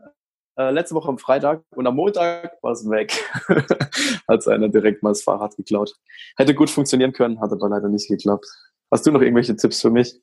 äh, 0.59 0.71
letzte 0.71 0.95
Woche 0.95 1.09
am 1.09 1.19
Freitag 1.19 1.63
und 1.71 1.87
am 1.87 1.95
Montag 1.95 2.59
war 2.63 2.73
es 2.73 2.89
weg. 2.91 3.13
hat 4.29 4.47
einer 4.49 4.69
direkt 4.69 5.03
mal 5.03 5.11
das 5.11 5.23
Fahrrad 5.23 5.57
geklaut. 5.57 5.95
Hätte 6.37 6.55
gut 6.55 6.69
funktionieren 6.69 7.13
können, 7.13 7.41
hat 7.41 7.53
aber 7.53 7.69
leider 7.69 7.89
nicht 7.89 8.09
geklappt. 8.09 8.47
Hast 8.91 9.07
du 9.07 9.13
noch 9.13 9.23
irgendwelche 9.23 9.55
Tipps 9.55 9.81
für 9.81 9.91
mich? 9.91 10.21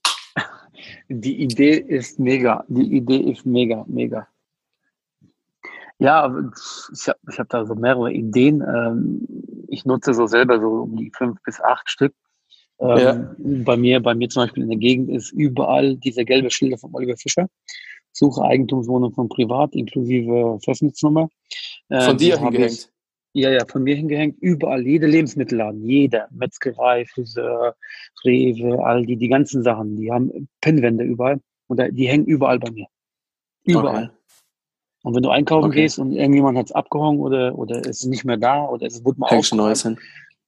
Die 1.08 1.42
Idee 1.42 1.78
ist 1.78 2.20
mega. 2.20 2.66
Die 2.68 2.98
Idee 2.98 3.32
ist 3.32 3.46
mega, 3.46 3.86
mega. 3.88 4.28
Ja, 6.00 6.28
ich 6.94 7.08
habe 7.08 7.20
ich 7.32 7.40
hab 7.40 7.50
da 7.50 7.66
so 7.66 7.76
mehrere 7.76 8.12
Ideen. 8.12 8.62
Ähm, 8.62 9.28
ich 9.70 9.86
nutze 9.86 10.14
so 10.14 10.28
selber 10.28 10.60
so 10.60 10.84
um 10.84 10.98
die 10.98 11.12
fünf 11.16 11.42
bis 11.44 11.62
acht 11.62 11.90
Stück. 11.90 12.14
Ähm, 12.80 12.98
ja. 12.98 13.36
Bei 13.38 13.78
mir, 13.78 14.02
bei 14.02 14.14
mir 14.14 14.28
zum 14.28 14.44
Beispiel 14.44 14.64
in 14.64 14.70
der 14.70 14.80
Gegend 14.80 15.10
ist 15.10 15.32
überall 15.32 15.96
diese 15.96 16.26
gelbe 16.26 16.52
Schilder 16.52 16.78
von 16.78 16.94
Oliver 16.94 17.16
Fischer. 17.16 17.48
Suche 18.18 18.42
Eigentumswohnung 18.44 19.12
von 19.12 19.28
Privat 19.28 19.76
inklusive 19.76 20.58
Festnetznummer. 20.64 21.30
Äh, 21.90 22.02
von 22.02 22.18
dir 22.18 22.40
hingehängt? 22.40 22.72
Ich, 22.72 22.90
ja, 23.34 23.52
ja, 23.52 23.66
von 23.68 23.84
mir 23.84 23.96
hingehängt. 23.96 24.38
Überall, 24.40 24.88
jede 24.88 25.06
Lebensmittelladen, 25.06 25.84
jeder. 25.84 26.30
Metzgerei, 26.32 27.06
Friseur, 27.06 27.76
Rewe, 28.24 28.82
all 28.86 29.06
die, 29.06 29.18
die 29.18 29.28
ganzen 29.28 29.64
Sachen, 29.64 29.98
die 29.98 30.10
haben 30.10 30.48
Pinnwände 30.62 31.04
überall. 31.04 31.42
Und 31.68 31.82
die 31.92 32.08
hängen 32.08 32.26
überall 32.26 32.58
bei 32.58 32.72
mir. 32.72 32.88
Überall. 33.66 34.06
Okay. 34.06 34.14
Und 35.04 35.16
wenn 35.16 35.24
du 35.24 35.30
einkaufen 35.30 35.72
okay. 35.72 35.82
gehst 35.82 36.00
und 36.00 36.14
irgendjemand 36.14 36.58
hat 36.58 36.68
es 36.68 36.72
abgehangen 36.72 37.20
oder, 37.20 37.58
oder 37.58 37.84
ist 37.86 38.06
nicht 38.06 38.24
mehr 38.24 38.38
da 38.38 38.66
oder 38.66 38.88
es 38.88 39.04
wurde 39.04 39.20
mal 39.20 39.30
Hängst 39.30 39.54
Neues 39.54 39.84
hin. 39.84 40.00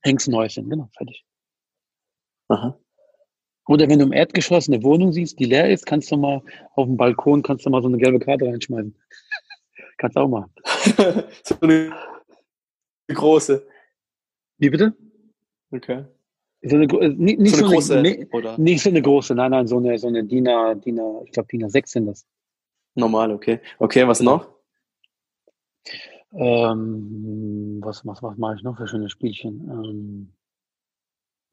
Hängst 0.04 0.30
Neues 0.30 0.54
hin, 0.54 0.70
genau, 0.70 0.88
fertig. 0.96 1.26
Aha. 2.48 2.80
Oder 3.68 3.90
wenn 3.90 4.00
du 4.00 4.06
im 4.06 4.14
Erdgeschoss 4.14 4.70
eine 4.70 4.82
Wohnung 4.84 5.12
siehst, 5.12 5.40
die 5.40 5.46
leer 5.46 5.70
ist, 5.70 5.86
kannst 5.86 6.12
du 6.12 6.18
mal 6.18 6.42
auf 6.76 6.86
dem 6.86 6.98
Balkon, 6.98 7.44
kannst 7.44 7.66
du 7.66 7.70
mal 7.70 7.82
so 7.82 7.90
eine 7.90 7.98
gelbe 7.98 8.20
Karte 8.20 8.46
reinschmeißen. 8.46 8.96
kannst 9.98 10.16
du 10.16 10.22
auch 10.22 10.28
mal. 10.28 10.50
so 11.44 11.56
eine 11.62 11.92
große. 13.08 13.68
Wie 14.58 14.70
bitte? 14.70 14.94
Okay. 15.72 16.06
So 16.64 16.76
eine, 16.76 16.86
äh, 16.86 17.10
nicht, 17.10 17.40
nicht 17.40 17.56
so, 17.56 17.66
eine 17.66 17.82
so 17.82 17.94
eine, 17.94 18.16
große, 18.16 18.30
oder? 18.32 18.58
Nicht 18.58 18.82
so 18.82 18.90
eine 18.90 19.02
große, 19.02 19.36
nein, 19.36 19.52
nein, 19.52 19.68
so 19.68 19.78
eine, 19.78 19.98
so 19.98 20.08
eine 20.08 20.24
DINA, 20.24 20.76
DINA, 20.76 21.22
ich 21.26 21.32
glaube 21.32 21.48
DINA 21.50 21.70
6 21.70 21.92
sind 21.92 22.06
das. 22.08 22.26
Normal, 22.96 23.32
okay. 23.32 23.60
Okay, 23.80 24.08
was 24.08 24.22
noch? 24.22 24.50
Ähm, 26.34 27.80
was, 27.82 28.06
was, 28.06 28.24
was 28.24 28.38
mache 28.38 28.56
ich 28.56 28.64
noch 28.64 28.78
für 28.78 28.88
schöne 28.88 29.10
Spielchen? 29.10 29.70
Ähm, 29.70 30.34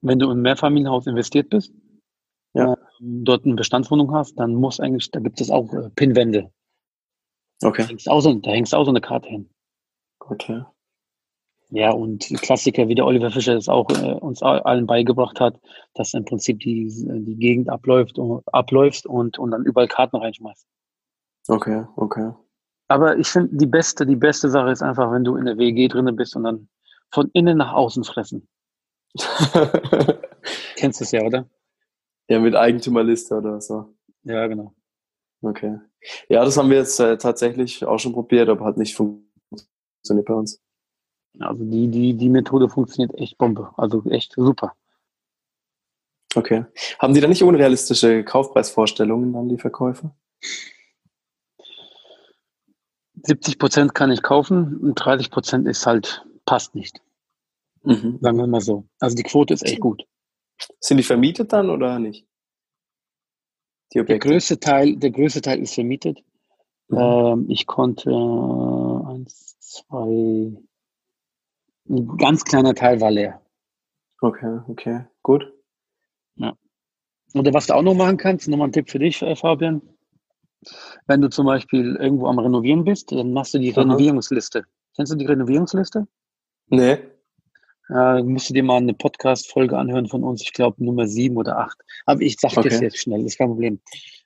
wenn 0.00 0.18
du 0.18 0.30
im 0.30 0.42
Mehrfamilienhaus 0.42 1.06
investiert 1.06 1.50
bist, 1.50 1.72
dort 3.00 3.44
eine 3.44 3.54
Bestandswohnung 3.54 4.12
hast, 4.12 4.38
dann 4.38 4.54
muss 4.54 4.80
eigentlich, 4.80 5.10
da 5.10 5.20
gibt 5.20 5.40
es 5.40 5.50
auch 5.50 5.72
äh, 5.72 5.90
Pinwände. 5.90 6.50
Okay. 7.62 7.82
Da 7.82 7.88
hängst, 7.88 8.10
auch 8.10 8.20
so, 8.20 8.34
da 8.34 8.50
hängst 8.50 8.74
auch 8.74 8.84
so 8.84 8.90
eine 8.90 9.00
Karte 9.00 9.28
hin. 9.28 9.50
Okay. 10.20 10.62
Ja, 11.70 11.90
und 11.90 12.28
Klassiker, 12.40 12.88
wie 12.88 12.94
der 12.94 13.06
Oliver 13.06 13.30
Fischer 13.30 13.56
es 13.56 13.68
auch 13.68 13.90
äh, 13.90 14.12
uns 14.12 14.42
allen 14.42 14.86
beigebracht 14.86 15.40
hat, 15.40 15.58
dass 15.94 16.14
im 16.14 16.24
Prinzip 16.24 16.60
die, 16.60 16.88
die 16.88 17.36
Gegend 17.36 17.68
abläuft 17.68 18.18
und 18.18 18.42
abläuft 18.52 19.06
und, 19.06 19.38
und 19.38 19.50
dann 19.50 19.64
überall 19.64 19.88
Karten 19.88 20.16
reinschmeißt. 20.16 20.66
Okay, 21.48 21.84
okay. 21.96 22.32
Aber 22.88 23.18
ich 23.18 23.28
finde, 23.28 23.56
die 23.56 23.66
beste, 23.66 24.06
die 24.06 24.16
beste 24.16 24.50
Sache 24.50 24.70
ist 24.70 24.82
einfach, 24.82 25.10
wenn 25.10 25.24
du 25.24 25.36
in 25.36 25.46
der 25.46 25.58
WG 25.58 25.88
drinne 25.88 26.12
bist 26.12 26.36
und 26.36 26.44
dann 26.44 26.68
von 27.10 27.30
innen 27.32 27.58
nach 27.58 27.72
außen 27.72 28.04
fressen. 28.04 28.46
Kennst 30.76 31.00
du 31.00 31.04
es 31.04 31.12
ja, 31.12 31.22
oder? 31.22 31.48
Ja, 32.28 32.40
mit 32.40 32.54
Eigentümerliste 32.54 33.36
oder 33.36 33.60
so. 33.60 33.94
Ja, 34.22 34.46
genau. 34.46 34.74
Okay. 35.42 35.78
Ja, 36.28 36.44
das 36.44 36.56
haben 36.56 36.70
wir 36.70 36.78
jetzt 36.78 36.98
äh, 37.00 37.18
tatsächlich 37.18 37.84
auch 37.84 37.98
schon 37.98 38.12
probiert, 38.12 38.48
aber 38.48 38.64
hat 38.64 38.78
nicht 38.78 38.94
funktioniert 38.94 40.26
bei 40.26 40.34
uns. 40.34 40.60
Also 41.38 41.64
die, 41.64 41.88
die, 41.88 42.14
die 42.14 42.28
Methode 42.28 42.68
funktioniert 42.68 43.14
echt 43.18 43.38
Bombe. 43.38 43.72
Also 43.76 44.02
echt 44.06 44.34
super. 44.36 44.74
Okay. 46.34 46.64
Haben 46.98 47.14
die 47.14 47.20
da 47.20 47.28
nicht 47.28 47.42
unrealistische 47.42 48.24
Kaufpreisvorstellungen 48.24 49.34
an 49.36 49.48
die 49.48 49.58
Verkäufer? 49.58 50.14
70 53.22 53.58
Prozent 53.58 53.94
kann 53.94 54.10
ich 54.10 54.22
kaufen 54.22 54.76
und 54.78 54.94
30 54.96 55.30
Prozent 55.30 55.68
ist 55.68 55.86
halt, 55.86 56.26
passt 56.44 56.74
nicht. 56.74 57.00
Mhm. 57.82 58.18
Sagen 58.20 58.38
wir 58.38 58.46
mal 58.46 58.60
so. 58.60 58.86
Also 58.98 59.16
die 59.16 59.22
Quote 59.22 59.54
ist 59.54 59.64
echt 59.64 59.80
gut. 59.80 60.04
Sind 60.80 60.98
die 60.98 61.02
vermietet 61.02 61.52
dann 61.52 61.70
oder 61.70 61.98
nicht? 61.98 62.26
der 64.02 64.18
größte 64.18 64.58
Teil, 64.58 64.96
der 64.96 65.10
größte 65.10 65.40
Teil 65.40 65.60
ist 65.60 65.74
vermietet. 65.74 66.24
Mhm. 66.88 66.98
Ähm, 66.98 67.46
ich 67.48 67.66
konnte 67.66 68.10
äh, 68.10 69.12
eins, 69.12 69.56
zwei, 69.60 70.56
ein 71.88 72.16
ganz 72.18 72.44
kleiner 72.44 72.74
Teil 72.74 73.00
war 73.00 73.10
leer. 73.10 73.40
Okay, 74.20 74.60
okay, 74.68 75.04
gut. 75.22 75.52
Ja. 76.36 76.54
Oder 77.34 77.52
was 77.52 77.66
du 77.66 77.74
auch 77.74 77.82
noch 77.82 77.94
machen 77.94 78.16
kannst, 78.16 78.48
nochmal 78.48 78.68
ein 78.68 78.72
Tipp 78.72 78.90
für 78.90 78.98
dich, 78.98 79.22
äh, 79.22 79.36
Fabian. 79.36 79.82
Wenn 81.06 81.20
du 81.20 81.28
zum 81.28 81.46
Beispiel 81.46 81.96
irgendwo 81.96 82.26
am 82.26 82.38
Renovieren 82.38 82.84
bist, 82.84 83.12
dann 83.12 83.32
machst 83.32 83.52
du 83.54 83.58
die 83.58 83.70
Renovierungsliste. 83.70 84.64
Kennst 84.96 85.12
du 85.12 85.16
die 85.16 85.26
Renovierungsliste? 85.26 86.06
Nee. 86.68 86.98
Äh, 87.90 88.22
musst 88.22 88.48
du 88.48 88.54
dir 88.54 88.62
mal 88.62 88.78
eine 88.78 88.94
Podcast-Folge 88.94 89.76
anhören 89.76 90.08
von 90.08 90.24
uns, 90.24 90.42
ich 90.42 90.52
glaube 90.52 90.82
Nummer 90.84 91.06
sieben 91.06 91.36
oder 91.36 91.58
acht. 91.58 91.78
Aber 92.06 92.20
ich 92.22 92.38
sage 92.38 92.58
okay. 92.58 92.68
das 92.70 92.80
jetzt 92.80 92.98
schnell, 92.98 93.24
ist 93.24 93.38
kein 93.38 93.48
Problem. 93.48 93.80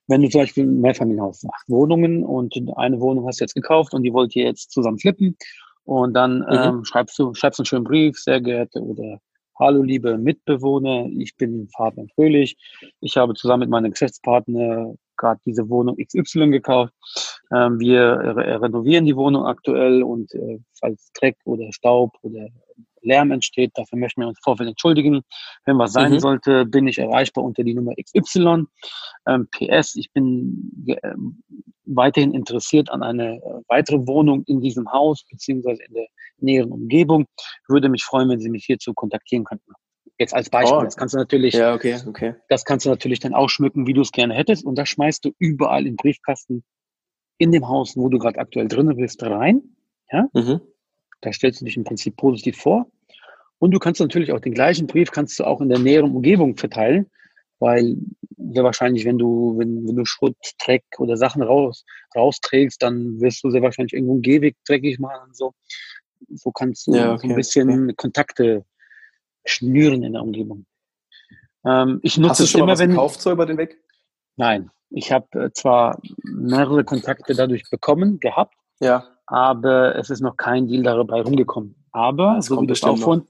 Wenn 0.07 0.23
du 0.23 0.29
zum 0.29 0.43
Beispiel 0.43 0.65
ein 0.65 0.81
Mehrfamilienhaus, 0.81 1.45
acht 1.53 1.69
Wohnungen 1.69 2.25
und 2.25 2.55
eine 2.77 3.01
Wohnung 3.01 3.27
hast 3.27 3.41
du 3.41 3.45
jetzt 3.45 3.55
gekauft 3.55 3.93
und 3.95 4.05
die 4.05 4.13
wollt 4.13 4.35
ihr 4.37 4.45
jetzt 4.45 4.71
zusammen 4.71 4.99
flippen 4.99 5.37
und 5.85 6.15
dann 6.15 6.39
mhm. 6.39 6.47
ähm, 6.51 6.85
schreibst 6.85 7.19
du 7.19 7.35
schreibst 7.35 7.61
einen 7.61 7.67
schönen 7.67 7.85
Brief, 7.85 8.19
sehr 8.19 8.41
geehrte 8.41 8.81
oder 8.81 9.21
Hallo 9.59 9.83
liebe 9.83 10.17
Mitbewohner, 10.19 11.09
ich 11.19 11.37
bin 11.37 11.69
Fabian 11.77 12.09
Fröhlich. 12.15 12.57
Ich 13.01 13.17
habe 13.17 13.35
zusammen 13.35 13.63
mit 13.63 13.71
meinem 13.71 13.91
Geschäftspartner 13.91 14.95
gerade 15.17 15.41
diese 15.45 15.69
Wohnung 15.69 15.97
XY 15.97 16.51
gekauft. 16.51 16.95
Ähm, 17.53 17.81
wir 17.81 18.01
re 18.01 18.63
renovieren 18.63 19.05
die 19.05 19.17
Wohnung 19.17 19.47
aktuell 19.47 20.05
und 20.05 20.33
äh, 20.35 20.61
falls 20.79 21.11
Dreck 21.13 21.37
oder 21.45 21.73
Staub 21.73 22.13
oder 22.23 22.47
Lärm 23.03 23.31
entsteht, 23.31 23.73
dafür 23.75 23.99
möchten 23.99 24.21
wir 24.21 24.29
uns 24.29 24.39
vorfeld 24.43 24.69
entschuldigen. 24.69 25.23
Wenn 25.65 25.79
was 25.79 25.93
sein 25.93 26.13
mhm. 26.13 26.21
sollte, 26.21 26.67
bin 26.67 26.87
ich 26.89 26.99
erreichbar 26.99 27.45
unter 27.45 27.65
die 27.65 27.75
Nummer 27.75 27.93
XY. 27.95 28.65
Ähm, 29.27 29.49
PS, 29.51 29.97
ich 29.97 30.13
bin 30.13 30.73
äh, 30.87 31.15
weiterhin 31.85 32.33
interessiert 32.33 32.91
an 32.91 33.03
eine 33.03 33.37
äh, 33.37 33.41
weitere 33.69 34.07
Wohnung 34.07 34.45
in 34.47 34.61
diesem 34.61 34.91
Haus 34.93 35.25
beziehungsweise 35.31 35.83
in 35.85 35.95
der 35.95 36.07
näheren 36.39 36.73
Umgebung. 36.73 37.27
Würde 37.69 37.89
mich 37.89 38.05
freuen, 38.05 38.29
wenn 38.29 38.41
Sie 38.41 38.51
mich 38.51 38.65
hierzu 38.65 38.95
kontaktieren 38.95 39.45
könnten. 39.45 39.73
Jetzt 40.19 40.35
als 40.35 40.51
Beispiel. 40.51 40.79
Oh. 40.79 40.83
Das 40.83 40.97
kannst 40.97 41.15
du 41.15 41.19
natürlich, 41.19 41.55
ja, 41.55 41.75
okay, 41.75 41.97
okay. 42.07 42.35
das 42.49 42.65
kannst 42.65 42.85
du 42.85 42.91
natürlich 42.91 43.21
dann 43.21 43.35
ausschmücken, 43.35 43.87
wie 43.87 43.93
du 43.93 44.01
es 44.01 44.11
gerne 44.11 44.35
hättest. 44.35 44.65
Und 44.65 44.77
das 44.77 44.89
schmeißt 44.89 45.25
du 45.25 45.33
überall 45.39 45.87
im 45.87 45.97
Briefkasten 45.97 46.65
in 47.39 47.53
dem 47.53 47.69
Haus, 47.69 47.97
wo 47.97 48.09
du 48.09 48.19
gerade 48.19 48.39
aktuell 48.39 48.67
drin 48.67 48.95
bist, 48.97 49.23
rein. 49.23 49.63
Ja? 50.11 50.27
Mhm. 50.35 50.61
Da 51.21 51.33
stellst 51.33 51.61
du 51.61 51.65
dich 51.65 51.77
im 51.77 51.85
Prinzip 51.85 52.17
positiv 52.17 52.57
vor. 52.59 52.91
Und 53.59 53.73
du 53.73 53.79
kannst 53.79 54.01
natürlich 54.01 54.33
auch 54.33 54.41
den 54.41 54.55
gleichen 54.55 54.87
Brief 54.87 55.11
kannst 55.11 55.39
du 55.39 55.45
auch 55.45 55.61
in 55.61 55.69
der 55.69 55.79
näheren 55.79 56.15
Umgebung 56.15 56.57
verteilen, 56.57 57.11
weil 57.59 57.97
sehr 58.53 58.63
wahrscheinlich, 58.63 59.05
wenn 59.05 59.19
du, 59.19 59.59
wenn, 59.59 59.87
wenn 59.87 59.97
du 59.97 60.05
Schrott, 60.05 60.37
Dreck 60.65 60.85
oder 60.99 61.17
Sachen 61.17 61.43
raus, 61.43 61.85
rausträgst, 62.15 62.81
dann 62.83 63.21
wirst 63.21 63.43
du 63.43 63.51
sehr 63.51 63.63
wahrscheinlich 63.63 63.95
irgendwo 63.95 64.15
einen 64.15 64.23
Gehweg 64.23 64.57
dreckig 64.65 64.99
machen 65.01 65.21
und 65.27 65.37
so. 65.37 65.55
So 66.31 66.53
kannst 66.53 66.87
du 66.87 66.95
ja, 66.95 67.13
okay, 67.15 67.27
so 67.27 67.33
ein 67.33 67.37
bisschen 67.37 67.85
okay. 67.85 67.95
Kontakte 67.97 68.65
schnüren 69.45 70.03
in 70.05 70.13
der 70.13 70.23
Umgebung. 70.23 70.67
Ähm, 71.65 71.99
ich 72.03 72.17
nutze 72.17 72.31
Hast 72.31 72.41
du 72.41 72.47
schon 72.47 72.59
immer, 72.61 72.67
mal 72.67 72.73
was 72.73 72.79
wenn 72.81 72.91
gekauft 72.91 73.21
so 73.21 73.33
über 73.33 73.47
den 73.47 73.59
Weg? 73.59 73.79
Nein, 74.37 74.71
ich 74.91 75.11
habe 75.11 75.47
äh, 75.47 75.51
zwar 75.53 76.01
mehrere 76.23 76.85
Kontakte 76.85 77.35
dadurch 77.35 77.69
bekommen, 77.71 78.21
gehabt, 78.21 78.55
ja. 78.81 79.18
Aber 79.29 79.97
es 79.97 80.11
ist 80.11 80.21
noch 80.21 80.37
kein 80.37 80.67
Deal 80.67 80.83
dabei 80.83 81.21
rumgekommen. 81.23 81.75
Aber 81.93 82.35
das 82.37 82.47
so 82.47 82.61
wie 82.61 82.67
du 82.67 82.73
es 82.73 82.83
auch 82.83 82.99
von 82.99 83.27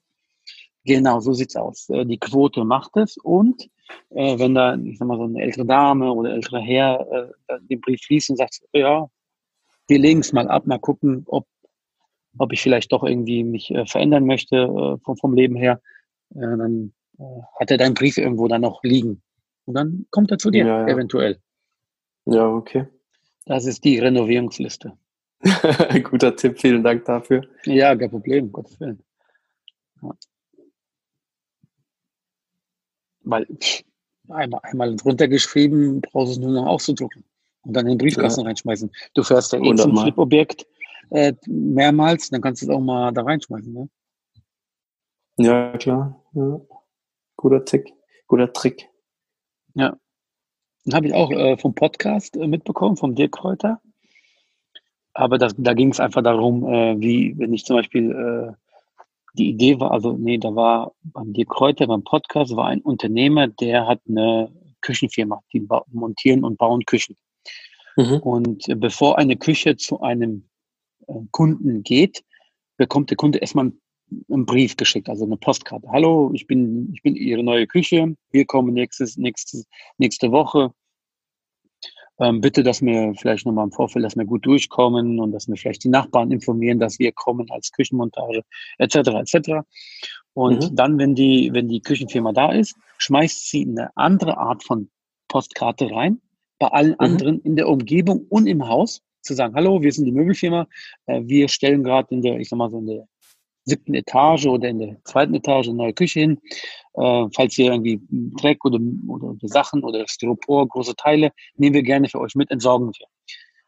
Genau, 0.85 1.21
so 1.21 1.35
sieht's 1.35 1.57
aus. 1.57 1.89
Äh, 1.91 2.07
die 2.07 2.19
Quote 2.19 2.65
macht 2.65 2.97
es 2.97 3.19
und 3.19 3.69
äh, 4.11 4.39
wenn 4.39 4.55
da, 4.55 4.75
ich 4.75 4.99
sag 4.99 5.07
mal, 5.07 5.19
so 5.19 5.25
eine 5.25 5.43
ältere 5.43 5.67
Dame 5.67 6.11
oder 6.13 6.33
ältere 6.33 6.61
Herr 6.61 7.33
äh, 7.49 7.59
den 7.69 7.81
Brief 7.81 8.09
liest 8.09 8.31
und 8.31 8.37
sagt, 8.37 8.61
ja, 8.73 9.09
wir 9.87 9.99
legen 9.99 10.21
es 10.21 10.33
mal 10.33 10.49
ab, 10.49 10.67
mal 10.67 10.79
gucken, 10.79 11.25
ob, 11.27 11.47
ob 12.39 12.53
ich 12.53 12.63
vielleicht 12.63 12.93
doch 12.93 13.05
irgendwie 13.05 13.45
mich 13.45 13.71
äh, 13.71 13.87
verändern 13.87 14.25
möchte 14.25 14.57
äh, 14.57 15.05
vom, 15.05 15.17
vom 15.17 15.35
Leben 15.35 15.57
her, 15.57 15.81
äh, 16.35 16.41
dann 16.41 16.93
äh, 17.19 17.43
hat 17.61 17.71
er 17.71 17.77
deinen 17.77 17.95
Brief 17.95 18.17
irgendwo 18.17 18.49
dann 18.49 18.63
noch 18.63 18.83
liegen. 18.83 19.23
Und 19.67 19.75
dann 19.75 20.07
kommt 20.11 20.31
er 20.31 20.39
zu 20.39 20.51
dir, 20.51 20.65
ja, 20.65 20.87
ja. 20.87 20.89
eventuell. 20.89 21.39
Ja, 22.25 22.49
okay. 22.49 22.87
Das 23.45 23.67
ist 23.67 23.85
die 23.85 23.99
Renovierungsliste. 23.99 24.93
Guter 26.05 26.35
Tipp, 26.35 26.59
vielen 26.61 26.83
Dank 26.83 27.05
dafür. 27.05 27.47
Ja, 27.65 27.95
kein 27.95 28.11
Problem, 28.11 28.51
Gottes 28.51 28.79
Willen. 28.81 29.03
Ja. 30.03 30.11
Weil 33.23 33.47
pff, 33.47 33.85
einmal, 34.29 34.61
einmal 34.63 34.97
drunter 34.97 35.29
geschrieben, 35.29 36.01
brauchst 36.01 36.29
du 36.29 36.33
es 36.33 36.39
nur 36.39 36.53
noch 36.53 36.67
auszudrucken 36.67 37.25
und 37.63 37.75
dann 37.75 37.87
in 37.87 37.93
den 37.93 37.99
Briefkasten 37.99 38.41
ja. 38.41 38.47
reinschmeißen. 38.47 38.91
Du 39.15 39.23
fährst 39.23 39.53
ja 39.53 39.61
eh 39.61 39.75
zum 39.77 39.97
Flip-Objekt 39.97 40.67
äh, 41.11 41.35
mehrmals, 41.47 42.31
dann 42.31 42.41
kannst 42.41 42.63
du 42.63 42.67
es 42.67 42.71
auch 42.71 42.81
mal 42.81 43.13
da 43.13 43.23
reinschmeißen. 43.23 43.73
Ne? 43.73 43.89
Ja, 45.37 45.77
klar. 45.79 46.25
Ja. 46.33 46.61
Guter 47.37 47.65
Tick, 47.65 47.93
guter 48.27 48.53
Trick. 48.53 48.89
Ja. 49.75 49.97
Dann 50.85 50.95
habe 50.95 51.07
ich 51.07 51.15
auch 51.15 51.31
äh, 51.31 51.57
vom 51.59 51.75
Podcast 51.75 52.37
äh, 52.37 52.47
mitbekommen, 52.47 52.97
vom 52.97 53.15
Dirk 53.15 53.33
Kräuter. 53.33 53.81
Aber 55.19 55.37
das, 55.37 55.53
da 55.59 55.75
ging 55.75 55.91
es 55.91 55.99
einfach 55.99 56.23
darum, 56.23 56.65
äh, 56.73 57.01
wie, 57.01 57.37
wenn 57.39 57.53
ich 57.53 57.65
zum 57.65 57.77
Beispiel 57.77 58.13
äh, 58.13 58.53
die 59.37 59.49
Idee 59.51 59.81
war, 59.81 59.91
also 59.91 60.13
nee, 60.13 60.39
da 60.39 60.55
war 60.55 60.93
beim 61.03 61.33
Dirk 61.33 61.49
Kräuter 61.49 61.89
beim 61.89 62.05
Podcast 62.05 62.55
war 62.55 62.67
ein 62.67 62.81
Unternehmer, 62.81 63.49
der 63.49 63.89
hat 63.89 64.01
eine 64.09 64.49
Küchenfirma, 64.81 65.43
die 65.53 65.67
montieren 65.91 66.45
und 66.45 66.57
bauen 66.57 66.85
Küchen. 66.85 67.17
Mhm. 67.97 68.19
Und 68.21 68.67
bevor 68.77 69.19
eine 69.19 69.37
Küche 69.37 69.77
zu 69.77 70.01
einem 70.01 70.49
äh, 71.09 71.15
Kunden 71.33 71.83
geht, 71.83 72.23
bekommt 72.77 73.11
der 73.11 73.17
Kunde 73.17 73.39
erstmal 73.39 73.73
einen 74.31 74.47
Brief 74.47 74.77
geschickt, 74.77 75.09
also 75.09 75.25
eine 75.25 75.37
Postkarte. 75.37 75.89
Hallo, 75.91 76.31
ich 76.33 76.47
bin, 76.47 76.93
ich 76.95 77.03
bin 77.03 77.17
Ihre 77.17 77.43
neue 77.43 77.67
Küche. 77.67 78.15
Wir 78.31 78.45
kommen 78.47 78.73
nächstes, 78.73 79.17
nächstes, 79.17 79.67
nächste 79.99 80.31
Woche. 80.31 80.73
Ähm, 82.21 82.41
bitte, 82.41 82.63
dass 82.63 82.83
wir 82.83 83.15
vielleicht 83.17 83.47
nochmal 83.47 83.67
im 83.67 83.73
Vorfeld, 83.73 84.05
dass 84.05 84.17
wir 84.17 84.25
gut 84.25 84.45
durchkommen 84.45 85.21
und 85.21 85.33
dass 85.33 85.47
wir 85.47 85.57
vielleicht 85.57 85.85
die 85.85 85.89
Nachbarn 85.89 86.33
informieren, 86.33 86.81
dass 86.81 86.99
wir 86.99 87.13
kommen 87.13 87.51
als 87.51 87.71
Küchenmontage, 87.71 88.43
etc. 88.79 88.97
etc. 88.97 89.51
Und 90.35 90.71
mhm. 90.71 90.77
dann, 90.77 90.99
wenn 90.99 91.15
die, 91.15 91.51
wenn 91.53 91.69
die 91.69 91.81
Küchenfirma 91.81 92.33
da 92.33 92.53
ist, 92.53 92.77
schmeißt 92.99 93.49
sie 93.49 93.67
eine 93.67 93.97
andere 93.97 94.37
Art 94.37 94.65
von 94.65 94.91
Postkarte 95.29 95.91
rein, 95.91 96.21
bei 96.59 96.69
allen 96.69 96.91
mhm. 96.93 96.97
anderen 96.99 97.41
in 97.43 97.57
der 97.57 97.69
Umgebung 97.69 98.27
und 98.29 98.47
im 98.47 98.67
Haus, 98.67 99.03
zu 99.23 99.35
sagen, 99.35 99.55
hallo, 99.55 99.83
wir 99.83 99.93
sind 99.93 100.07
die 100.07 100.13
Möbelfirma, 100.13 100.67
äh, 101.07 101.21
wir 101.25 101.49
stellen 101.49 101.83
gerade 101.83 102.15
in 102.15 102.23
der, 102.23 102.39
ich 102.39 102.49
sag 102.49 102.57
mal 102.57 102.71
so 102.71 102.79
in 102.79 102.87
der 102.87 103.09
siebten 103.69 103.95
Etage 103.95 104.47
oder 104.47 104.69
in 104.69 104.79
der 104.79 104.97
zweiten 105.05 105.35
Etage 105.35 105.69
eine 105.69 105.77
neue 105.77 105.93
Küche 105.93 106.21
hin. 106.21 106.41
Äh, 106.95 107.27
falls 107.35 107.57
ihr 107.59 107.73
irgendwie 107.73 108.01
Dreck 108.41 108.65
oder, 108.65 108.79
oder 109.09 109.37
Sachen 109.43 109.85
oder 109.85 110.07
Styropor, 110.09 110.69
große 110.69 110.97
Teile, 110.97 111.33
nehmen 111.57 111.75
wir 111.75 111.83
gerne 111.83 112.09
für 112.09 112.21
euch 112.21 112.35
mit, 112.35 112.51
entsorgen 112.51 112.89
wir. 112.89 113.07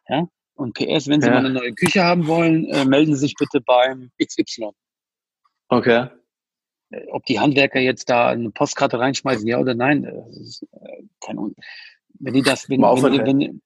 Ja? 0.08 0.28
Und 0.54 0.74
PS, 0.74 1.08
wenn 1.08 1.20
Sie 1.20 1.28
ja. 1.28 1.34
mal 1.34 1.38
eine 1.38 1.50
neue 1.50 1.72
Küche 1.72 2.02
haben 2.02 2.26
wollen, 2.26 2.66
äh, 2.66 2.84
melden 2.84 3.14
Sie 3.14 3.20
sich 3.20 3.34
bitte 3.38 3.60
beim 3.60 4.10
XY. 4.22 4.70
Okay. 5.68 6.08
Äh, 6.90 7.06
ob 7.12 7.24
die 7.24 7.40
Handwerker 7.40 7.80
jetzt 7.80 8.10
da 8.10 8.28
eine 8.28 8.50
Postkarte 8.50 8.98
reinschmeißen, 8.98 9.46
ja 9.46 9.58
oder 9.58 9.74
nein, 9.74 10.04
äh, 10.04 10.10
äh, 10.10 11.02
kein 11.24 11.54
Wenn 12.18 12.34
die 12.34 12.42
das, 12.42 12.68
wenn, 12.68 12.82
wenn, 12.82 13.26
wenn, 13.26 13.62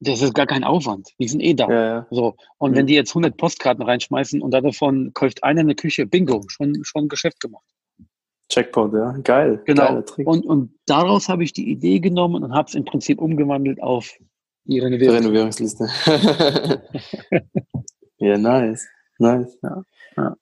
das 0.00 0.22
ist 0.22 0.34
gar 0.34 0.46
kein 0.46 0.64
Aufwand. 0.64 1.10
Die 1.18 1.28
sind 1.28 1.40
eh 1.40 1.54
da. 1.54 1.68
Ja, 1.68 1.84
ja. 1.84 2.06
So. 2.10 2.36
Und 2.58 2.72
mhm. 2.72 2.76
wenn 2.76 2.86
die 2.86 2.94
jetzt 2.94 3.10
100 3.10 3.36
Postkarten 3.36 3.84
reinschmeißen 3.84 4.40
und 4.40 4.52
davon 4.52 5.12
kauft 5.14 5.42
einer 5.42 5.60
eine 5.60 5.74
Küche, 5.74 6.06
bingo, 6.06 6.42
schon, 6.48 6.78
schon 6.82 7.08
Geschäft 7.08 7.40
gemacht. 7.40 7.64
Checkpoint, 8.48 8.94
ja. 8.94 9.12
Geil. 9.22 9.60
Genau. 9.66 10.02
Und, 10.24 10.46
und 10.46 10.74
daraus 10.86 11.28
habe 11.28 11.44
ich 11.44 11.52
die 11.52 11.70
Idee 11.70 12.00
genommen 12.00 12.42
und 12.42 12.54
habe 12.54 12.68
es 12.68 12.74
im 12.74 12.84
Prinzip 12.84 13.20
umgewandelt 13.20 13.82
auf 13.82 14.14
die 14.64 14.78
Renovierungsliste. 14.78 15.84
Renovierungsliste. 15.84 16.82
ja, 18.18 18.38
nice. 18.38 18.86
Nice. 19.18 19.58
Ja, 19.62 19.82
ja. 20.16 20.36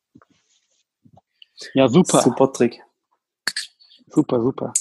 ja 1.75 1.89
super. 1.89 2.21
Super 2.21 2.53
Trick. 2.53 2.81
Super, 4.17 4.41
super. 4.41 4.73